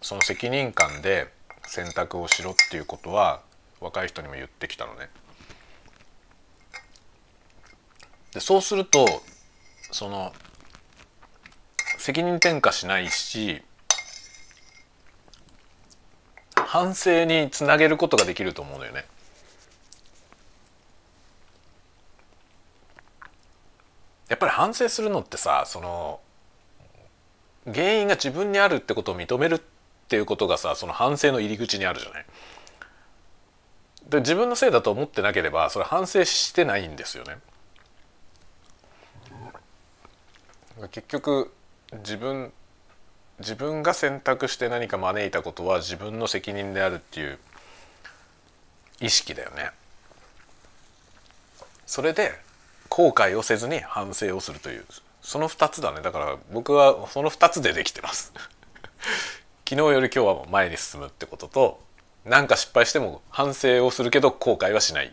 [0.00, 1.26] その責任感で
[1.66, 3.40] 選択をしろっていうことは
[3.80, 5.10] 若い人にも言ってきたのね。
[8.32, 9.04] でそうすると
[9.90, 10.32] その
[11.98, 13.60] 責任転嫁しないし
[16.70, 19.04] 反省につなげることができると思うのよね。
[24.28, 26.20] やっぱり反省するのってさその
[27.66, 29.60] 原因が自分にあるってことを認めるっ
[30.06, 32.26] ていうことがさその反省の入り口にあるじゃない。
[34.08, 37.38] で自分のせいだと思ってなければそれ反省してないんですよね。
[40.92, 41.52] 結局
[41.94, 42.52] 自分
[43.40, 47.38] 自分が選択して何か招いたことは自分の責任であるっていう
[49.00, 49.70] 意識だよね。
[51.86, 52.38] それで
[52.88, 54.84] 後悔をせずに反省をするという
[55.22, 58.32] その2つだねだから僕はその2つでできてます
[59.68, 61.80] 昨日より今日は前に進むってことと
[62.24, 65.12] 何か失敗しても反省をするけど後悔はしない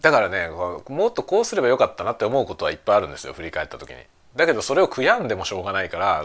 [0.00, 3.96] だからねもっとこうすればよかったなって思うことはいっぱいあるんですよ振り返った時に。
[4.38, 6.24] だけどそれを悔やんでもしょうがないから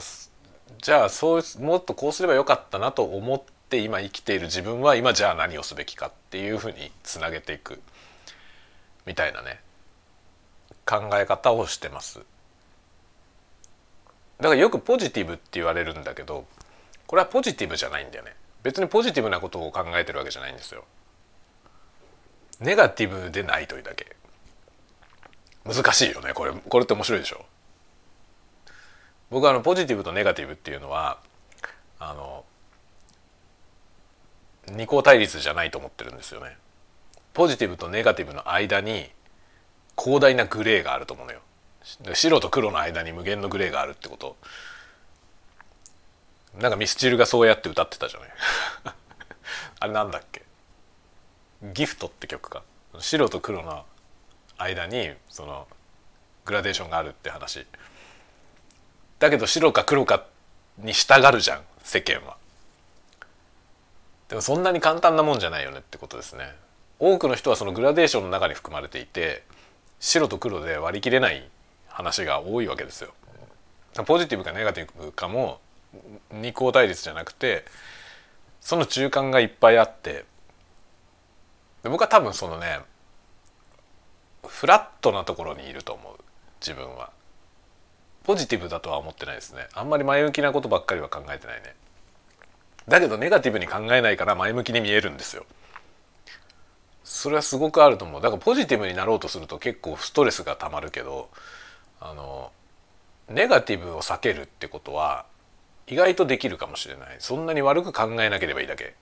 [0.83, 7.81] じゃあそうもっとこうすればよかったなと思って今生きている自分は今じゃあ何をすべきかっていうふうにつなげていく
[9.07, 9.61] みたいなね。
[10.85, 12.19] 考え方をしてます。
[14.39, 16.45] だからよくポジティブって言われるんだけど
[17.07, 18.35] これはポジティブじゃないんだよね。
[18.61, 20.83] 別にポジティブなことを考えてるわけじゃないんですよ。
[22.59, 24.15] ネガティブでないというだけ。
[25.65, 26.51] 難しいよねこれ。
[26.51, 27.43] これって面白いでしょ。
[29.33, 31.17] 僕はあのポジティブとネガティブっていうのは
[31.99, 32.45] あの
[34.67, 36.55] 二項対立じゃないと思ってるんですよね。
[37.33, 39.09] ポジティブとネガティブの間に
[39.97, 41.39] 広大なグレーがあると思うのよ。
[42.13, 44.37] 白と黒の間に無限のグレーがあるってこと。
[46.59, 48.29] なんかミスチルがそうやって歌ってたじゃない。
[49.79, 50.43] あれなんだっけ？
[51.73, 52.61] ギフトって曲か。
[52.99, 53.83] 白と黒の
[54.59, 55.67] 間にその
[56.45, 57.65] グラデーションがあるって話。
[59.23, 60.25] だけど白か黒か
[60.79, 62.35] に従うじゃん世間は。
[64.27, 66.53] でもそんなに簡単なもんじゃないよねってことですね。
[66.99, 69.43] 多くの人はそのグラデーションの中に含まれていて
[70.01, 71.49] 白と黒で割り切れない
[71.87, 73.13] 話が多いわけですよ。
[74.05, 75.61] ポジティブかネガティブかも
[76.29, 77.63] 二項対立じゃなくて
[78.59, 80.25] その中間がいっぱいあって
[81.81, 82.79] で僕は多分そのね
[84.45, 86.15] フラットなところにいると思う
[86.59, 87.09] 自分は。
[88.23, 89.67] ポジティブだとは思ってないですね。
[89.73, 91.75] あんまり前向きなことばっかりは考えてないね。
[92.87, 95.45] だけどネガティブに考えないから前向きに見えるんですよ。
[97.03, 98.21] それはすごくあると思う。
[98.21, 101.29] だからポジティブになろうとすると結構ストレスがたまるけど
[101.99, 102.51] あの
[103.29, 105.25] ネガティブを避けるってことは
[105.87, 107.15] 意外とできるかもしれない。
[107.19, 108.95] そんなに悪く考えなければいいだけ。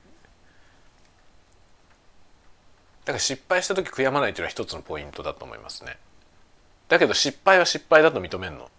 [3.03, 5.97] だから失敗した時悔やまないというのは一つのポイントだと思いますね。
[6.87, 8.69] だけど失敗は失敗だと認めるの。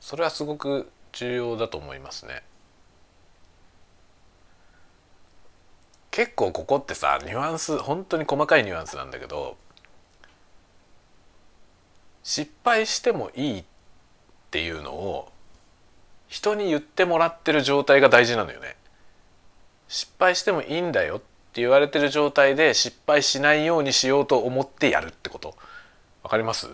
[0.00, 2.42] それはすごく重要だと思いますね。
[6.10, 9.56] 結構ここってさニュアンス本当に細かいニュアンスなんだけど
[12.24, 13.64] 失敗してもいいっ
[14.50, 15.30] ていうのを
[16.26, 18.76] 人に言ってもらってる状態が大事なのよね。
[19.86, 25.54] 失敗してもいいんだよって言われてる状態で失敗しないようにしようと思ってやるってこと
[26.22, 26.68] わかります？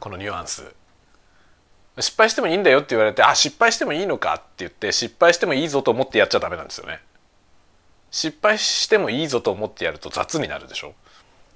[0.00, 0.74] このニュアンス
[1.98, 7.00] 失敗してもいいんだよって言われてあ失敗してもいいのかって言って失敗してもいいぞと思ってやっちゃダメなんですよね。
[8.10, 10.94] 失敗してもいいぞと思ってやると雑になるでしょ。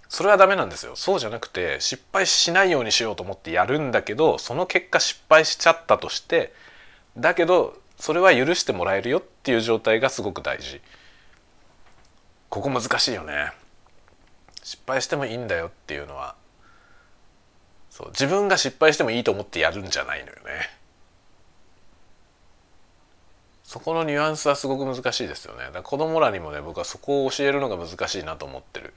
[0.08, 0.94] それはダメなんですよ。
[0.94, 6.52] そうじゃなくて失敗しないようにしようと思ってやるんだけどその結果失敗しちゃったとして
[7.16, 10.80] だけどそれは許してもらえるよっていう状態がすごく大事。
[12.48, 13.52] ここ難しいよね。
[14.62, 16.34] 失敗してもいいんだよっていうのは
[17.96, 20.68] そう自分が失敗してもいいと思ってやるんじゃないのよね。
[23.64, 25.64] そこのニュアンスはすごく難しいですよね。
[25.64, 28.92] だから子供らにもね僕はそこを教えるのが難しいなと思ってる。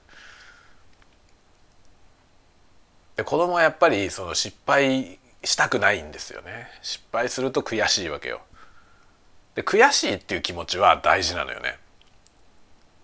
[3.16, 6.68] で子供はやっぱりその失敗したくないんですよね。
[6.82, 8.42] 失敗すると悔しいわけよ。
[9.54, 11.78] で悔しいっていう気持ちは大事なのよね。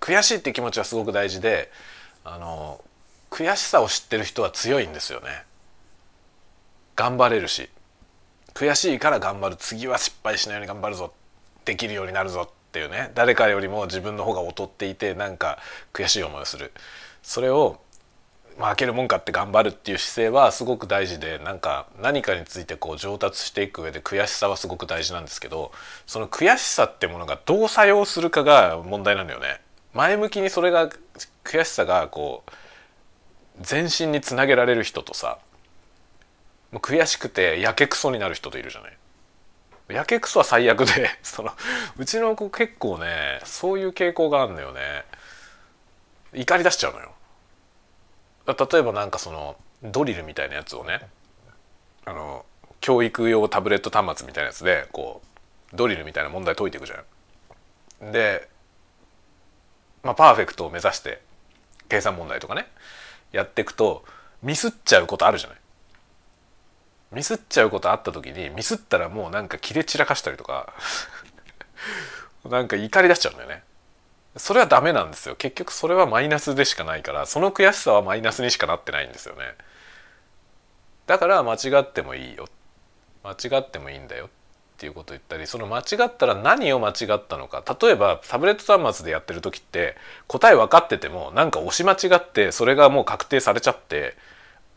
[0.00, 1.72] 悔しいって気持ちはすごく大事で
[2.22, 2.84] あの
[3.30, 5.46] 悔しさを知ってる人は強いんですよね。
[6.96, 7.68] 頑張れるし
[8.54, 11.12] 悔しいから頑張る次は失敗しないように頑張るぞ
[11.66, 15.58] できるようになるぞっていうね誰かよりも自分の方が劣っていてなんか
[15.92, 16.72] 悔しい思いをする
[17.22, 17.80] それを
[18.58, 25.72] 負けるもんかって頑張るっていう姿勢はすごく大事でなんか何かについてこう上達していく上で悔しさはすごく大事なんですけど
[26.06, 29.60] その悔しさってものがどう作用するかが問題なのよね。
[29.92, 30.88] 前向きにそれが
[31.44, 32.52] 悔しさがこう
[33.60, 35.38] 全身につなげられる人とさ
[36.76, 38.98] もう悔しくてやけくそになる人といるじゃない。
[39.88, 41.52] やけくそは最悪で その
[41.96, 45.06] うちの子結構ねそういう傾向があるのよね。
[46.34, 47.14] 怒り出しちゃうのよ。
[48.46, 51.08] 例えばなんかそのドリルみたいなやつをね
[52.04, 52.44] あの
[52.82, 55.22] 教育用タブレット端末みたいなやつでこ
[55.72, 57.02] うドリルみたいな問題解いていくじゃ
[58.04, 58.12] ん。
[58.12, 58.50] で、
[60.02, 61.22] まあ、パーフェクトを目指して
[61.88, 62.68] 計算問題とかね
[63.32, 64.04] やっていくと
[64.42, 65.58] ミスっちゃうことあるじゃない。
[67.12, 70.74] ミスっちゃうことあった時にミスったらもうなんか切れ散らかしたりとか
[72.44, 73.62] なんか怒り出しちゃうんだよね。
[74.36, 75.34] それはダメなんですよ。
[75.34, 79.54] 結局それはマイナスでしかないからその悔しさはマイナスにしかなってないんですよね。
[81.06, 82.46] だから間違ってもいいよ。
[83.24, 84.28] 間違ってもいいんだよっ
[84.76, 87.64] ていうことを言ったりその間違ったら何を間違ったのか。
[87.80, 89.96] 例えばタブレット端末でやってる時って
[90.26, 94.16] 答え分かっててもなんか押し間違ってそれがもう確定されちゃって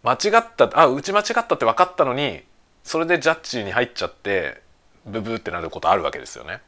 [0.04, 2.41] 間違ったあうち間違ったって分かったのに
[2.84, 4.62] それでジャッジに入っちゃって
[5.06, 6.62] ブブーってなることあるわけですよね。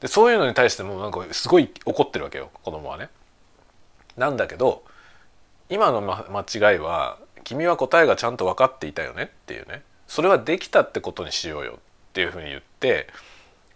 [0.00, 3.08] でそういうのに対してもなんかすごい怒ってるわけよ子供はね。
[4.16, 4.84] なんだけど
[5.68, 13.08] 今の間違いは君は答えがちゃんと分かっていたよねっていうねそれはできたってことにしようよっていうふうに言って、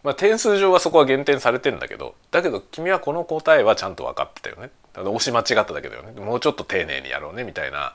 [0.03, 7.95] まあ、点数上はそこは減点されてんだけどだけど君はこの答えはちゃんと分かってたよねだ押し間違っただけだよねもうちょっと丁寧にやろうねみたいな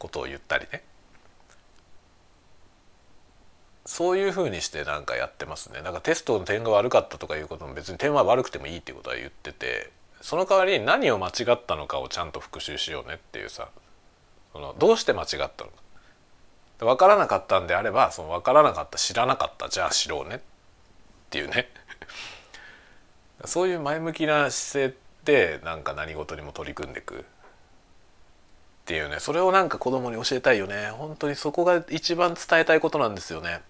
[0.00, 0.82] ことを言ったりね。
[3.86, 5.82] そういうふうにしてなんかやってますね。
[5.82, 9.90] なんかテストの点が悪かったとかいうことも別に点は悪くてもいいっていうことは言ってて
[10.20, 13.68] その代わりに何を間違ったのかをちゃんと復習しようねっていうさ
[14.52, 15.66] そのどうして間違ったのか。
[16.78, 20.40] 分からなかったんであればその分からなかった知らなかったじゃあ知ろうねっ
[21.30, 21.68] ていうね。
[23.44, 27.24] そういう前向きな姿勢でなんか何事にも取り組んでいく。
[28.90, 33.60] っていうねそれをなんか子供に教えたいよね本当にそこが一番伝えたいことなんですよね。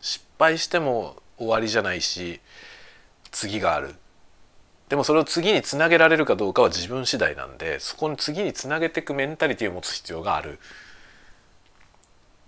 [0.00, 2.40] 失敗しても終わりじゃないし
[3.30, 3.94] 次がある
[4.88, 10.60] でもそれを次につなげられるかどうかは自分次第なんでそこに次につなげていくメンタリティーを持つ必要があるっ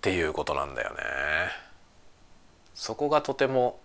[0.01, 0.97] ていうことなんだよね。
[2.75, 3.79] そこがとても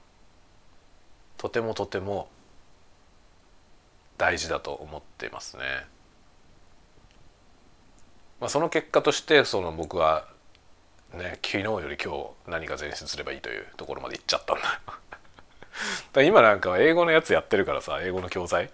[1.39, 2.29] とてもとても
[4.19, 5.63] 大事だと思っていますね。
[8.41, 10.27] まあ、その結果としてその僕は
[11.15, 14.81] ね昨日より今日何が前進すればいいというところまで行っちゃったんだ
[16.13, 18.71] だ今なんか英語のやつやってるからさ英語の教材。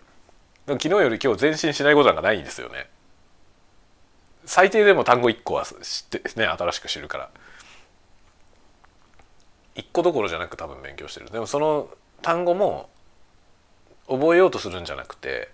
[0.66, 2.88] 昨日より今日前進しないことなんかないんですよね。
[4.44, 7.30] 最低でも単語1個は知ってね新しく知るから。
[9.74, 11.30] 1個どころじゃなく多分勉強してる。
[11.30, 11.88] でもその
[12.20, 12.88] 単語も
[14.08, 15.50] 覚えようとするんじゃなくて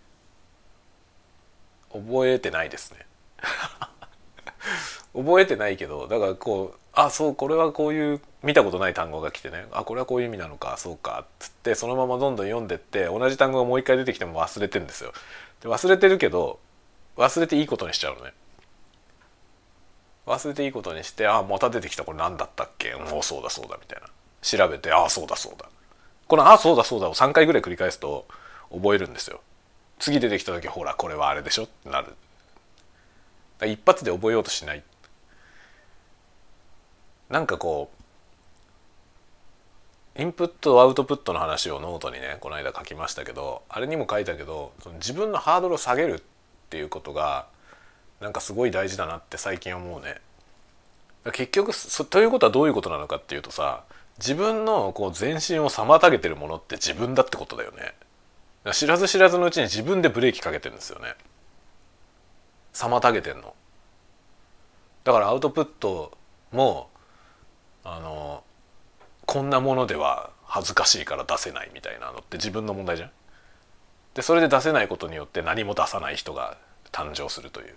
[1.92, 3.06] 覚えてないですね。
[5.18, 15.12] 覚えてないけどだからこうあそうこれはこういう見たことない単語が来てねあこれはこういう意味なのかそうかっつってそのままどんどん読んでって同じ単語がもう一回出てきても忘れてるんですよ。
[15.60, 16.60] で忘れてるけど
[17.16, 18.32] 忘れていいことにしちゃうのね。
[20.26, 22.94] 忘れていいことにしてあまた出てきたこれ何だったっけ？
[22.94, 24.08] もうそうだそうだみたいな
[24.42, 25.68] 調べてあそうだそうだ
[26.26, 28.26] この「あそうだそうだ」を3回ぐらい繰り返すと
[28.70, 29.40] 覚えるんですよ。
[29.98, 31.64] 次出てきた時ほらこれはあれでしょ？
[31.64, 32.14] ってなる。
[33.66, 34.84] 一発で覚えようとしない
[37.30, 37.90] なんかこ
[40.16, 46.22] うインプットアウトプットの話をノートにねこの間書きましたけどあれにも書いたけどその自分のハードルを下げるっ
[46.70, 47.46] ていうことが
[48.20, 50.16] なんかすごい大事だなって最近思うね。
[51.32, 51.72] 結局
[52.08, 53.84] ということはどういうことなのかっていうとさ
[54.18, 57.94] 自分のこう前進を妨げてるものって自分だってことだよね。
[58.72, 61.14] 知らず知らずのうちに自分でブレーキかけてるんですよね。
[62.72, 63.54] 妨げてんの。
[65.04, 66.12] だからアウトプット
[66.52, 66.87] も
[67.84, 68.44] あの
[69.26, 73.10] こんなものでは恥ずかしいから出せないみたいなのって自分の問題じゃん？
[74.14, 76.56] でそれで出せないことによって何も出さない人が
[76.90, 77.74] 誕生するという、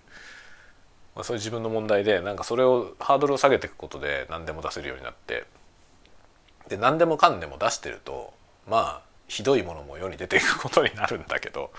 [1.15, 5.45] まあ、そういう自分の問題でなんかそれをハードルを下げていくことで何でも出せるようになって
[6.69, 8.33] で何でもかんでも出してると
[8.67, 11.71] まあひどいものも世に出ていくことになるんだけど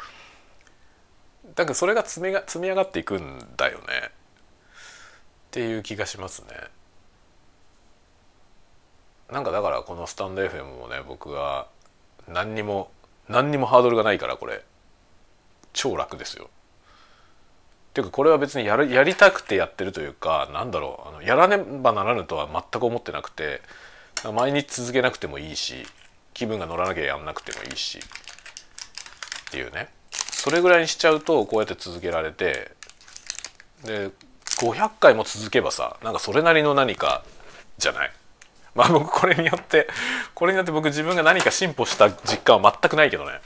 [1.55, 4.11] だかそれが積みが積み上がっていくんだよねっ
[5.51, 6.49] ていう気がしますね。
[9.33, 11.67] なんかだからこのスタンド FM もね僕は
[12.29, 12.91] 何にも
[13.29, 14.63] 何にもハードルがないからこれ。
[15.73, 16.45] 超楽ですよ。
[16.45, 21.09] っていうかこれは別にやるやりたくてやってるというかなんだろう。
[21.09, 23.63] あのやらねばならぬとは全く思ってなくて
[24.35, 25.87] 毎日続けなくてもいいし
[26.35, 29.89] 気分が乗らなきゃやんなくてもいいしっていうね。
[30.11, 32.73] それぐらいにしちゃうとこうやって続けられて
[33.85, 34.11] で
[34.59, 37.25] 500回も続けばさなんかそれなりの何か
[37.79, 38.13] じゃない。
[38.75, 39.89] まあ僕これによって
[40.35, 43.41] これによって僕自分が何か進歩した実感は全くないけどね。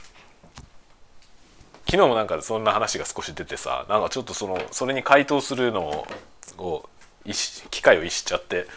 [1.89, 6.05] 昨日もなんかそんな話が少し出てさなんかちょっとそのそれに回答するの
[6.57, 6.89] を
[7.71, 8.67] 機会を逸しちゃって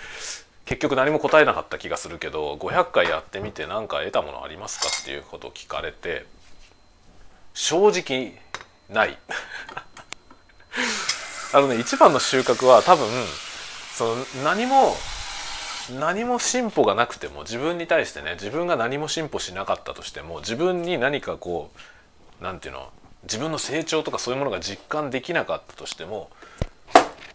[0.64, 6.24] 結局何も答えなかった気がするけど500回やってみて何か得たものありますかっていうことを聞かれて
[7.54, 8.38] 正直
[8.88, 9.18] ない。
[11.52, 13.08] あのね一番の収穫は多分
[13.92, 14.96] その何も
[15.98, 21.70] 何も進歩がなくても自分に対してね自分が何も進歩しなかったとしても自分に何かこ
[22.40, 22.90] う何て言うの
[23.24, 26.30] 自分の成長とかそういうものが実感できなかったとしても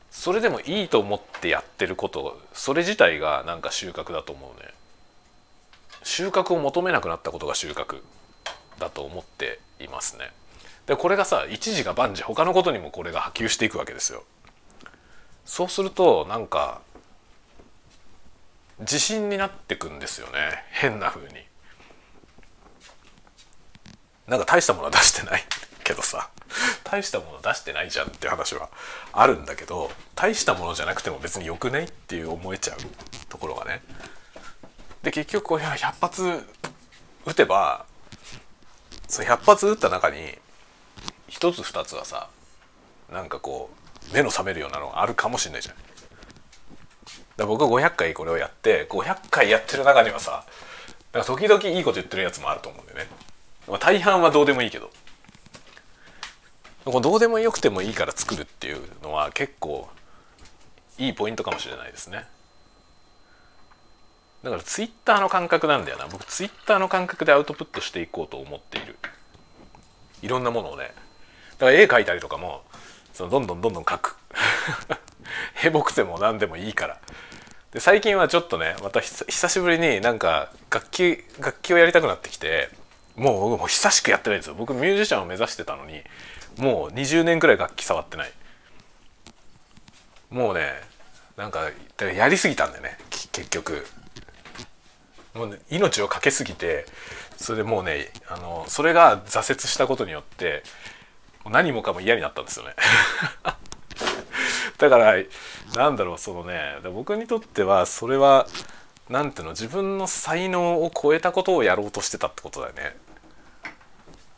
[0.09, 4.69] それでもいいと思ってやってることそれ自体がなんか収穫だと思うね。
[6.03, 8.01] 収穫を求めなくなったことが収穫
[8.79, 10.31] だと思っていますね。
[10.85, 14.23] でこれがさ一時が万事他のことにもこれが波及していくわけですよ。
[15.45, 16.81] そうするとなんか
[18.79, 20.63] 自信になってくんですよね。
[20.71, 21.35] 変な風に。
[24.27, 25.43] なんか大したものは出してない
[25.83, 26.29] けどさ。
[26.83, 28.69] 大したもの出してないじゃんって話は
[29.11, 32.77] あるんだけど大したものじゃなくても別によくねっていう思えちゃう
[33.27, 33.81] ところがね。
[35.03, 36.45] で結局こう100発
[37.25, 37.85] 撃てば
[39.07, 40.17] その100発撃った中に
[41.29, 42.29] 1つ2つはさ
[43.11, 43.69] なんかこ
[44.11, 45.75] う目の覚めるようなのがあるかもしれないじゃん。
[47.37, 50.45] だ僕は500回これをやって500回やってる中にはさ
[51.13, 53.07] なんか時々いいこと言ってるやつもあると思うんだよね、
[53.67, 54.89] まあ、大半はどうでもいいけど。
[56.85, 59.89] どうでもよくてもいいから作るっていうのは結構
[60.99, 62.27] いいポイントかもしれないですね。
[64.43, 66.05] だからツイッターの感覚なんだよな。
[66.05, 68.97] 僕ツイッターの感覚でアウトプットしていこうと思っている。
[70.21, 70.93] いろんなものをね。
[71.57, 72.61] だから絵描いたりとかも
[73.13, 74.17] そのどんどんどんどん描く。
[75.55, 76.99] へぼくても何でもいいから。
[77.71, 82.69] で最近はちょっとねまた久しぶりになんか楽器楽器をやりたくなってきて
[83.15, 84.55] もう僕も久しくやってないんですよ。
[84.55, 86.03] 僕ミュージシャンを目指してたのに
[86.57, 88.31] もう20年くらい楽器触ってない。
[90.29, 90.73] もうね
[91.35, 91.69] なんか
[91.99, 92.97] やりすぎたんだよね。
[93.09, 93.85] 結局。
[95.33, 96.85] もう、ね、命を懸けすぎて
[97.35, 100.63] それでもうねあのそれが挫折したことによって
[101.45, 102.73] 何もかも嫌になったんですよね。
[104.77, 105.15] だから
[105.75, 108.47] なんだろうそのね僕にとってはそれは
[109.09, 112.97] 何ていうの自分の才能を超えたことをやろうとしてたってことだよね。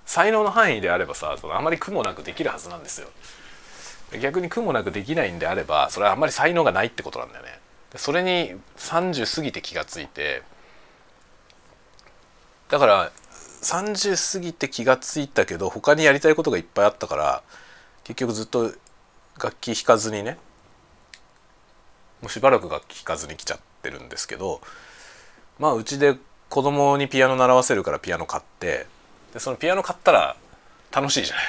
[0.06, 3.10] 才能の範囲であればさそのあまり苦もなくできるはずなんですよ。
[4.22, 7.60] 逆に苦もなくできないんであればそれはあんまり才能がないってことなんだよね。
[7.96, 10.44] それに30過ぎて気がついて
[12.70, 13.12] だから
[13.62, 17.44] 30過ぎて気がついたけど他にやりたいことがいっぱいあったから
[18.04, 18.72] 結局ずっと
[19.42, 20.38] 楽器弾かずにね。
[22.22, 24.60] もうしばらく楽器弾かずに来ちゃってるんですけど
[25.60, 26.16] まあうちで
[26.50, 28.88] 子供にピアノ習わせるからピアノ買って
[29.34, 30.36] でそのピアノ買ったら
[30.92, 31.46] 楽しいじゃない。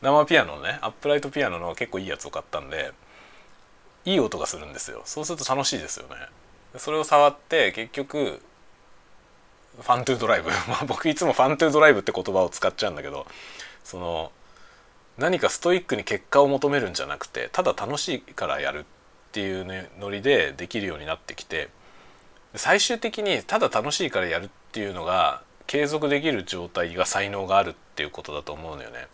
[0.00, 2.92] 生ピアノねアップライトピアノの結構いいやつを買ったんで
[4.04, 5.02] いい音がするんですよ。
[5.04, 6.16] そうすると楽しいですよね。
[6.78, 8.40] それを触って結局
[9.76, 10.50] fun to drive。
[10.68, 13.26] まあ僕いつも fun to drive って言葉を使っちゃうんだけど
[13.84, 14.32] その
[15.18, 18.84] 何かストイックに結果を求めるんじゃなくてただ楽しいからやるっ
[19.32, 21.68] ていう、ノリでできるようになってきて
[22.54, 29.08] 最終的にただ楽しいからやるっていうのが継続できる状態が才能があるっていうことだと思うのよね。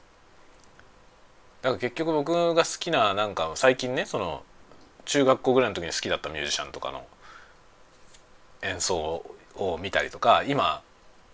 [1.63, 4.43] だから結局僕が好きななんか最近ねその
[5.05, 7.05] 中学校ぐらいの時に好きだったミュージシャンとかの
[8.63, 9.25] 演奏
[9.57, 10.83] を見たりとか今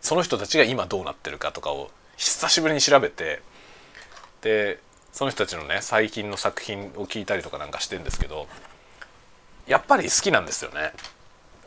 [0.01, 3.43] その人たちが今どうなってるかとかを久しぶりに調べて
[4.43, 4.78] で
[5.12, 8.47] その人たちのね最近の作品を聞いたりとかなんかしてんですけど
[9.66, 10.93] やっぱり好きなんですよね。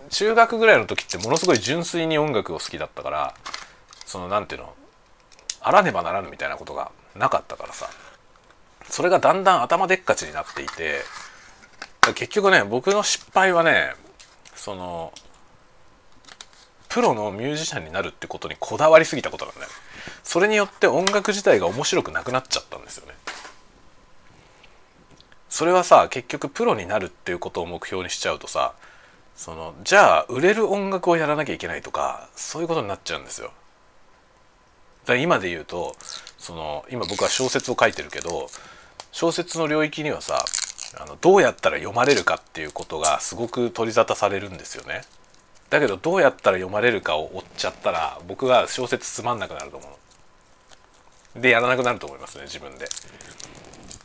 [0.09, 3.33] 中学ぐらいの時ってものすごい純粋に音楽を好きだったから
[4.05, 4.73] その何ていうの
[5.61, 7.87] あらねばならぬみたいなことがなかったからさ
[8.89, 11.01] それがだんだん頭でっかちになっていて
[12.15, 13.93] 結局ね僕の失敗はね
[14.55, 15.13] その
[16.89, 19.67] プロのミュージシャンになるってことにこだわりすぎたことなんだよ
[20.23, 23.13] それによって音楽自体が面白くなくなっちゃったんですよね
[25.49, 28.73] それはさ結局プロになるっていうことを目標にしちゃうとさ
[29.35, 33.51] そのじゃあ売れる音楽をやらなきゃいけないとかそういうことになっちゃうんですよ。
[35.05, 35.95] だ今で言うと
[36.37, 38.49] その今僕は小説を書いてるけど
[39.11, 40.45] 小説の領域にはさ
[40.99, 45.01] あのどうやったら読まれるかっていうことがすごく取り沙汰されるんですよね。
[45.69, 49.89] だけどどうやったら読まれるかを追っちゃったら僕が小説つまんなくなると思う。
[51.35, 52.87] でやらなくなると思いますね自分で。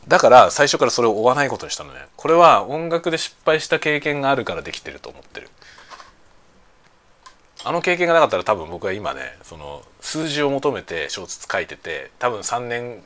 [0.07, 1.99] だから最初からそれを追わないことにしたのね。
[2.15, 5.49] これは音楽で失敗した経験があるからできてると思ってる。
[7.65, 13.03] あの経験がなかったら多分僕は今ねその数字を求めて小説書いてて多分3年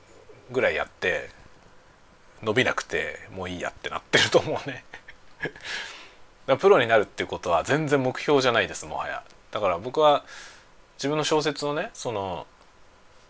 [0.52, 1.30] ぐらいやって
[2.44, 4.84] 伸びなくてもういいやってなってると思うね。
[5.42, 5.54] だか
[6.46, 9.24] らプロになるっていうことは全然目標じゃないですもはや。
[9.50, 10.24] だから僕は
[10.98, 12.46] 自分の小説をねその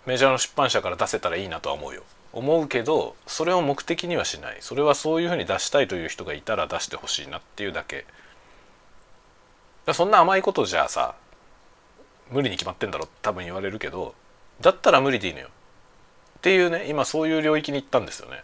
[0.06, 2.04] メジャーの出版社から出せたらいいなとは思うよ。
[2.34, 4.58] 思うけどそれを目的にはしない。
[4.62, 8.06] それはそういうふうに出したいという人がいたら出してほしいなっていうだけ。
[9.86, 11.16] だそんな甘いことじゃあさ
[12.30, 14.14] 無理に決まってんだろ多分言われるけど
[14.62, 15.48] だったら無理でいいのよ。
[16.38, 18.44] っていうね今そういう領域に行ったんですよね。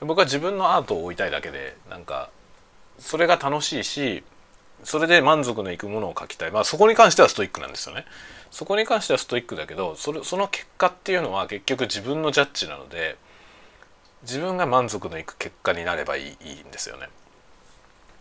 [0.00, 2.30] 僕は自分のアートを追いたいだけでなんか
[2.98, 4.22] それが楽しいし
[4.82, 6.50] それで満足のいくものを書きたい。
[6.50, 8.04] まあそこに関してはストイックなんですよね。
[8.54, 13.16] そこに関してはストイックだけどそれその結果っていうのは結局自分のジャッジなので
[14.22, 17.08] 自分が満足のいく結果になればいいいいんですよね。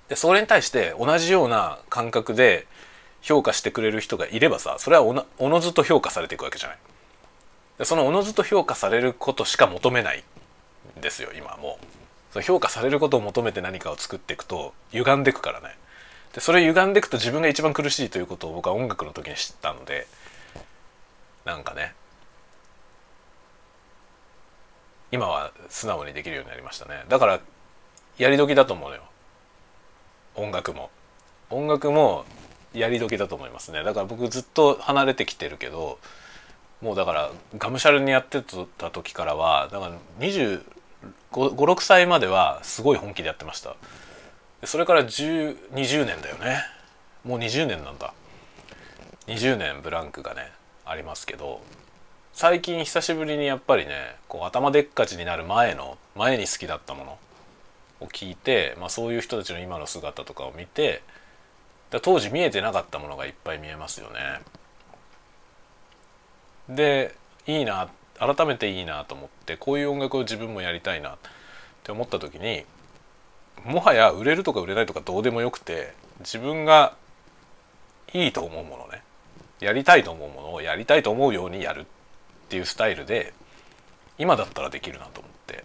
[0.09, 2.65] でそれに対して同じような感覚で
[3.21, 6.77] 評価してくれる人がいればさそれはおのずと評価されていくわけじゃない。
[7.77, 10.23] でそのおのずと評価されることしか求めない
[10.97, 11.85] んですよ今もう。
[12.33, 15.77] その評価されることを求めて何かを作っていくと歪んでいくからね。
[16.33, 20.07] でそれ歪んでいくと自分が一番苦しいということを僕は音楽の時に知ったので
[21.45, 21.93] なんかね。
[25.11, 27.05] 今は素直にできるようになりましたね。
[27.07, 27.39] だから
[28.17, 29.03] やり時だと思うのよ。
[30.35, 30.89] 音楽も。
[31.49, 32.25] 音楽も
[32.73, 33.83] やり時だと思いますね。
[33.83, 35.99] だから僕ずっと離れてきてるけど
[36.81, 38.41] もうだからがむしゃらにやって
[38.77, 43.75] た時からはだから256歳まではすごい本気でやってました。
[44.63, 46.63] それから10 20年だよね。
[47.23, 48.13] もう20年なんだ。
[49.27, 50.51] 20年ブランクがね。
[50.85, 51.61] ありますけど
[52.33, 57.17] 最近久しぶりにやっぱりねこう頭でっかちになる前の前に好きだったもの
[58.01, 61.03] を聞いて、まあ、そういう人たちの今の姿とかを見て
[62.01, 64.41] 当時見えてなかったものがいっぱい見えますよね。
[66.67, 67.13] で
[67.45, 71.17] いいな改めていいなと思ってこういう音楽を自分もやりたいなっ
[71.83, 72.65] て思った時に
[73.65, 76.95] もはや売れるとか売れないとかどうでもよくて自分が
[78.13, 79.02] いいと思うものね
[79.59, 81.83] やりたいと思うものをやりたいと思うようにやるっ
[82.49, 83.33] ていうスタイルで
[84.17, 85.63] 今だったらできるなと思って。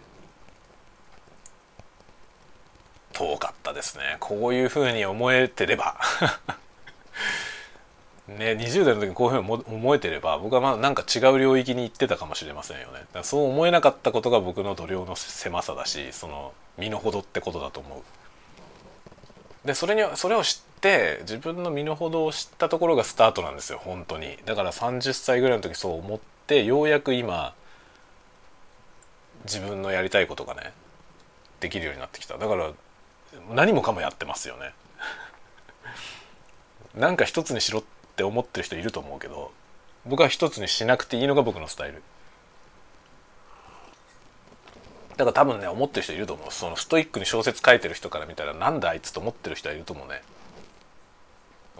[3.13, 4.17] 遠かったですね。
[4.19, 5.97] こういうふうに思えてれば。
[8.29, 13.23] ね20代の時にこういうふうに思えてれば僕はまだなんか違う領域に行ってたかもしれませんよね。
[13.23, 18.03] そう思えなかったことが僕の度量の狭さだしその身の程ってことだと思う。
[19.65, 24.37] でそれにそれを知って自分の身の程を知ったところがスタートなんですよ本当に。
[24.45, 27.53] だから30歳ぐらいの時そう思ってようやく今
[29.45, 30.73] 自分のやりたいことがね
[31.59, 32.37] できるようになってきた。
[32.37, 32.71] だから
[33.53, 34.73] 何もかもやってますよね。
[36.95, 37.83] なんか一つにしろっ
[38.15, 39.51] て思ってる人いると思うけど
[40.05, 42.01] 僕は一つにしなくていいのが僕のスタイル。
[45.19, 46.47] だから多分ね思ってる人いると思う。
[46.49, 50.21] そのストイックに小説書いてる人から見たらなんだあいつと思ってる人はいると思うね。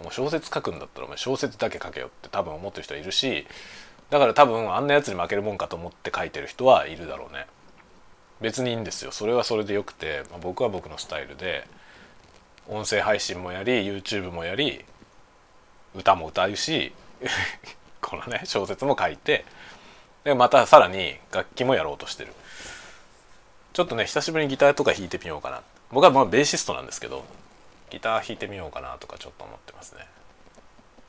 [0.02, 3.46] もう小説書くんだったらお前小説だけ書けよって多分思ってる人はいるし
[4.10, 7.46] だから多分あんなやつに負けるもんかと思って書いてる人はいるだろうね。
[8.42, 9.10] 別にいいんですよ。
[9.10, 11.66] それはそれでよくて、まあ、僕は僕のスタイルで
[12.68, 14.84] 音声配信もやり YouTube もやり
[15.94, 16.92] 歌も歌うし
[18.02, 19.46] このね小説も書いて
[20.24, 22.34] でまたさらに楽器もやろうとしてる。
[23.72, 25.62] ちょっとね久しぶりにギターとか弾いてみようかな。
[25.92, 27.24] 僕はまあベーシストなんですけど
[27.90, 30.06] ギター弾いてみようかなとかちょっと思ってますね。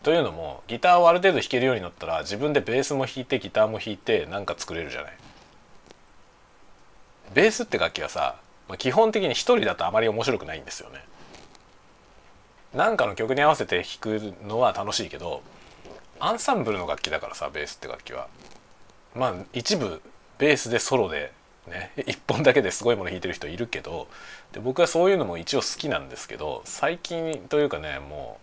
[0.03, 5.14] というのもギターをある程度弾けるようになったら自分でベースも弾いてギターも弾いてなんか作れるじゃない。
[7.34, 8.36] ベースって楽器はさ
[8.68, 11.03] まあ基本的に一人だとあまり面白くないんですよね。
[12.74, 15.41] なんかの曲に合わせて弾くのは楽しいけど
[16.20, 18.28] アンサンブルの楽器だからさベースって楽器は。
[19.16, 20.01] まあ一部
[20.38, 21.32] ベースでソロで
[21.68, 24.07] ね一本だけですごいもの弾いてる人いるけど
[24.51, 28.39] で僕はそういうのも一応好きなんですけど最近というかねも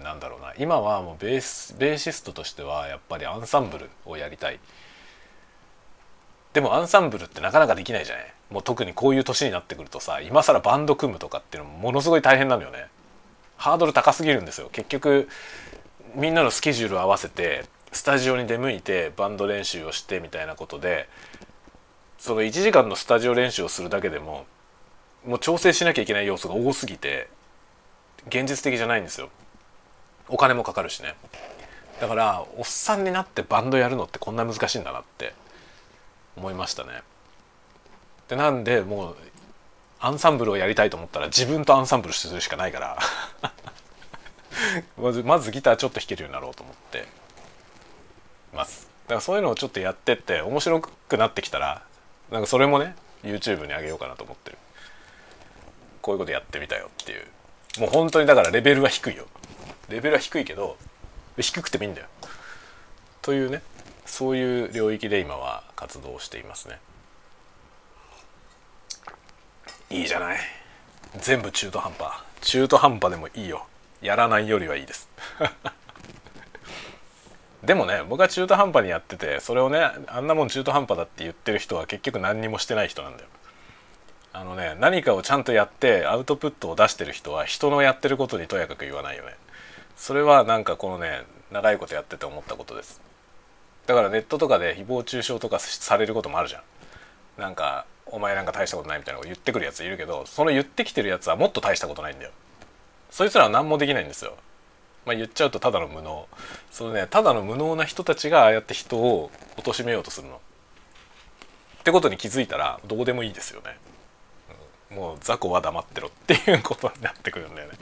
[0.00, 4.60] うなんだろうな今はもうベースベーシストとしてはやっぱりアンサンブルをやりたい。
[6.52, 8.34] でもアンサンブルってなかなかできないじゃない。
[8.50, 12.86] もう特にこういう年になってくるとさ今更バンド組むとかっていうのもものすごい大変なのよね。
[13.56, 14.68] ハードル高すぎるんですよ。
[14.72, 15.28] 結局
[16.14, 21.08] みんなのスケジュールを合わせてスタジオに出向いてバンド練習をしてみたいなことで
[22.18, 24.44] その1時間のスタジオ練習をするだけでも
[25.24, 27.28] もう調整しなきゃいけない要素が多すぎて
[28.26, 29.30] 現実的じゃないんですよ。
[30.28, 31.14] お金もかかるしね。
[32.00, 35.34] だからおっさんになってバンドやるのってこんな難しいんだなって
[36.36, 37.02] 思いましたね。
[38.28, 39.16] でなんでもう
[40.00, 42.98] アンサンブルをやりたいと思ったら自分とアンサンブルするしかないから。
[44.98, 47.06] まずまずギターちょっと弾けるようになろうと思って
[48.52, 48.88] ます。
[49.06, 51.82] だからそういうのをちょっとやってって面白くなってきたら
[52.30, 54.58] なんかそれもね YouTube にあげようかなと思ってる。
[56.02, 57.80] こういうことやってみたよっていう。
[57.80, 59.26] もう本当にだからレベルは低いよ。
[59.88, 60.76] レベルは低いけど
[61.38, 62.06] 低くてもいいんだよ。
[63.22, 63.62] というね
[64.06, 66.78] そういう領域で今は活動していますね。
[69.90, 70.38] いいじゃない。
[71.20, 72.12] 全部中途半端。
[72.42, 73.66] 中途半端でもいいよ。
[74.02, 75.08] やらないよりはいいです。
[77.68, 83.28] でもね僕は中途半端にやっててそれをねあんなもん中途半端だって言ってる人は結局何にもしてない人なんだよ。
[84.32, 89.36] あのね何かをちゃんとやってアウトプットを出してる人は人のやってることにとやかく言わないよね。
[89.96, 93.02] それはなんかこのね長いことやってて思ったことです。
[93.86, 96.62] だからネットとかで誹謗中傷とかされることもあるじゃん。
[97.38, 102.30] なんかお前なんか大したことないみたいなこと言ってくるやついるけどその言ってきてるやつはもっと大したことないんだよ。
[103.10, 104.38] そいつらは何もできないんですよ。
[105.08, 106.28] まあ、言っちゃうとただの無能。
[106.70, 110.36] そのねただの無能な人たちがああやって人を貶めようとするの。
[111.80, 113.78] ってことに気づいたらどうでもいいですよね、
[114.90, 117.78] うん、もう雑魚は黙ってろっていうことになってくるんだよね。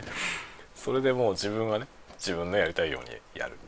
[0.76, 3.58] それでもう自分はね自分のやりたいようにやる。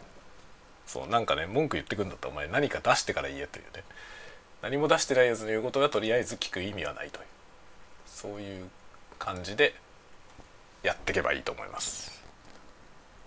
[0.86, 3.82] そうなんかね文句言ってくんだったらお前何か出してから言えというね。
[4.62, 7.26] 何も出してないやつの言うことはとりあえず聞く意味はないという。
[8.06, 8.68] そういう
[9.18, 9.74] 感じで
[10.84, 12.17] やっていけばいいと思います。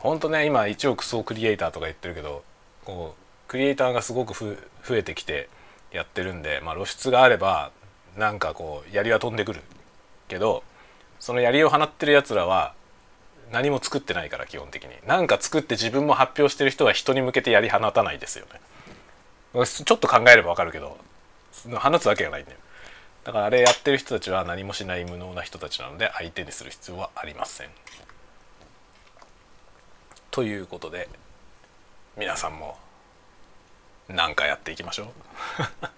[0.01, 2.43] ほんとね今1億総クリエイターとか言ってるけど
[2.85, 4.57] こうクリエイターがすごく増
[4.95, 5.47] えてきて
[5.91, 7.71] やってるんで、まあ、露出があれば
[8.17, 9.61] なんかこう槍は飛んでくる
[10.27, 10.63] けど
[11.19, 12.73] その槍を放ってるやつらは
[13.51, 14.91] 何も作ってないから基本的に。
[15.05, 19.65] 何か作って自分も発表してる人は人に向けて槍放たないですよね。
[19.65, 20.97] ちょっと考えればわかるけど
[21.75, 22.57] 放つわけがないんだよ。
[23.25, 27.69] だからあれやってる人たちは何もしない無能な人たちなので相手にする必要はありません。
[30.31, 31.09] ということで
[32.17, 32.77] 皆さんも
[34.07, 35.07] 何かやっていきましょう。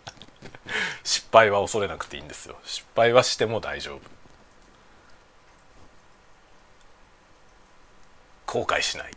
[1.05, 2.57] 失敗は恐れなくていいんですよ。
[2.65, 4.01] 失敗はしても大丈夫。
[8.47, 9.13] 後悔しない。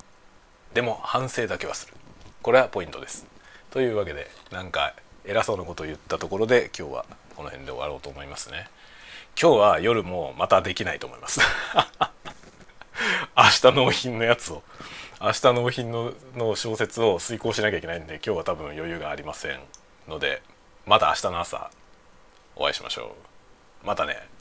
[0.75, 1.95] でも反省だけはする。
[2.43, 3.25] これはポイントです。
[3.71, 4.95] というわけでなんか
[5.25, 8.69] 偉そうなことを言ったところで今日はこの辺で終わろうと思いますね。
[9.41, 11.41] 今日は夜もまたできないと思います。
[13.37, 14.63] 明日納品のやつを
[15.21, 19.61] 明日納品のの小説を遂行しなきゃいけないんで今日は多分余裕がありません
[20.09, 20.43] ので
[20.85, 21.71] また明日の朝
[22.55, 23.15] お会いしましょ
[23.83, 23.87] う。
[23.87, 24.36] またね。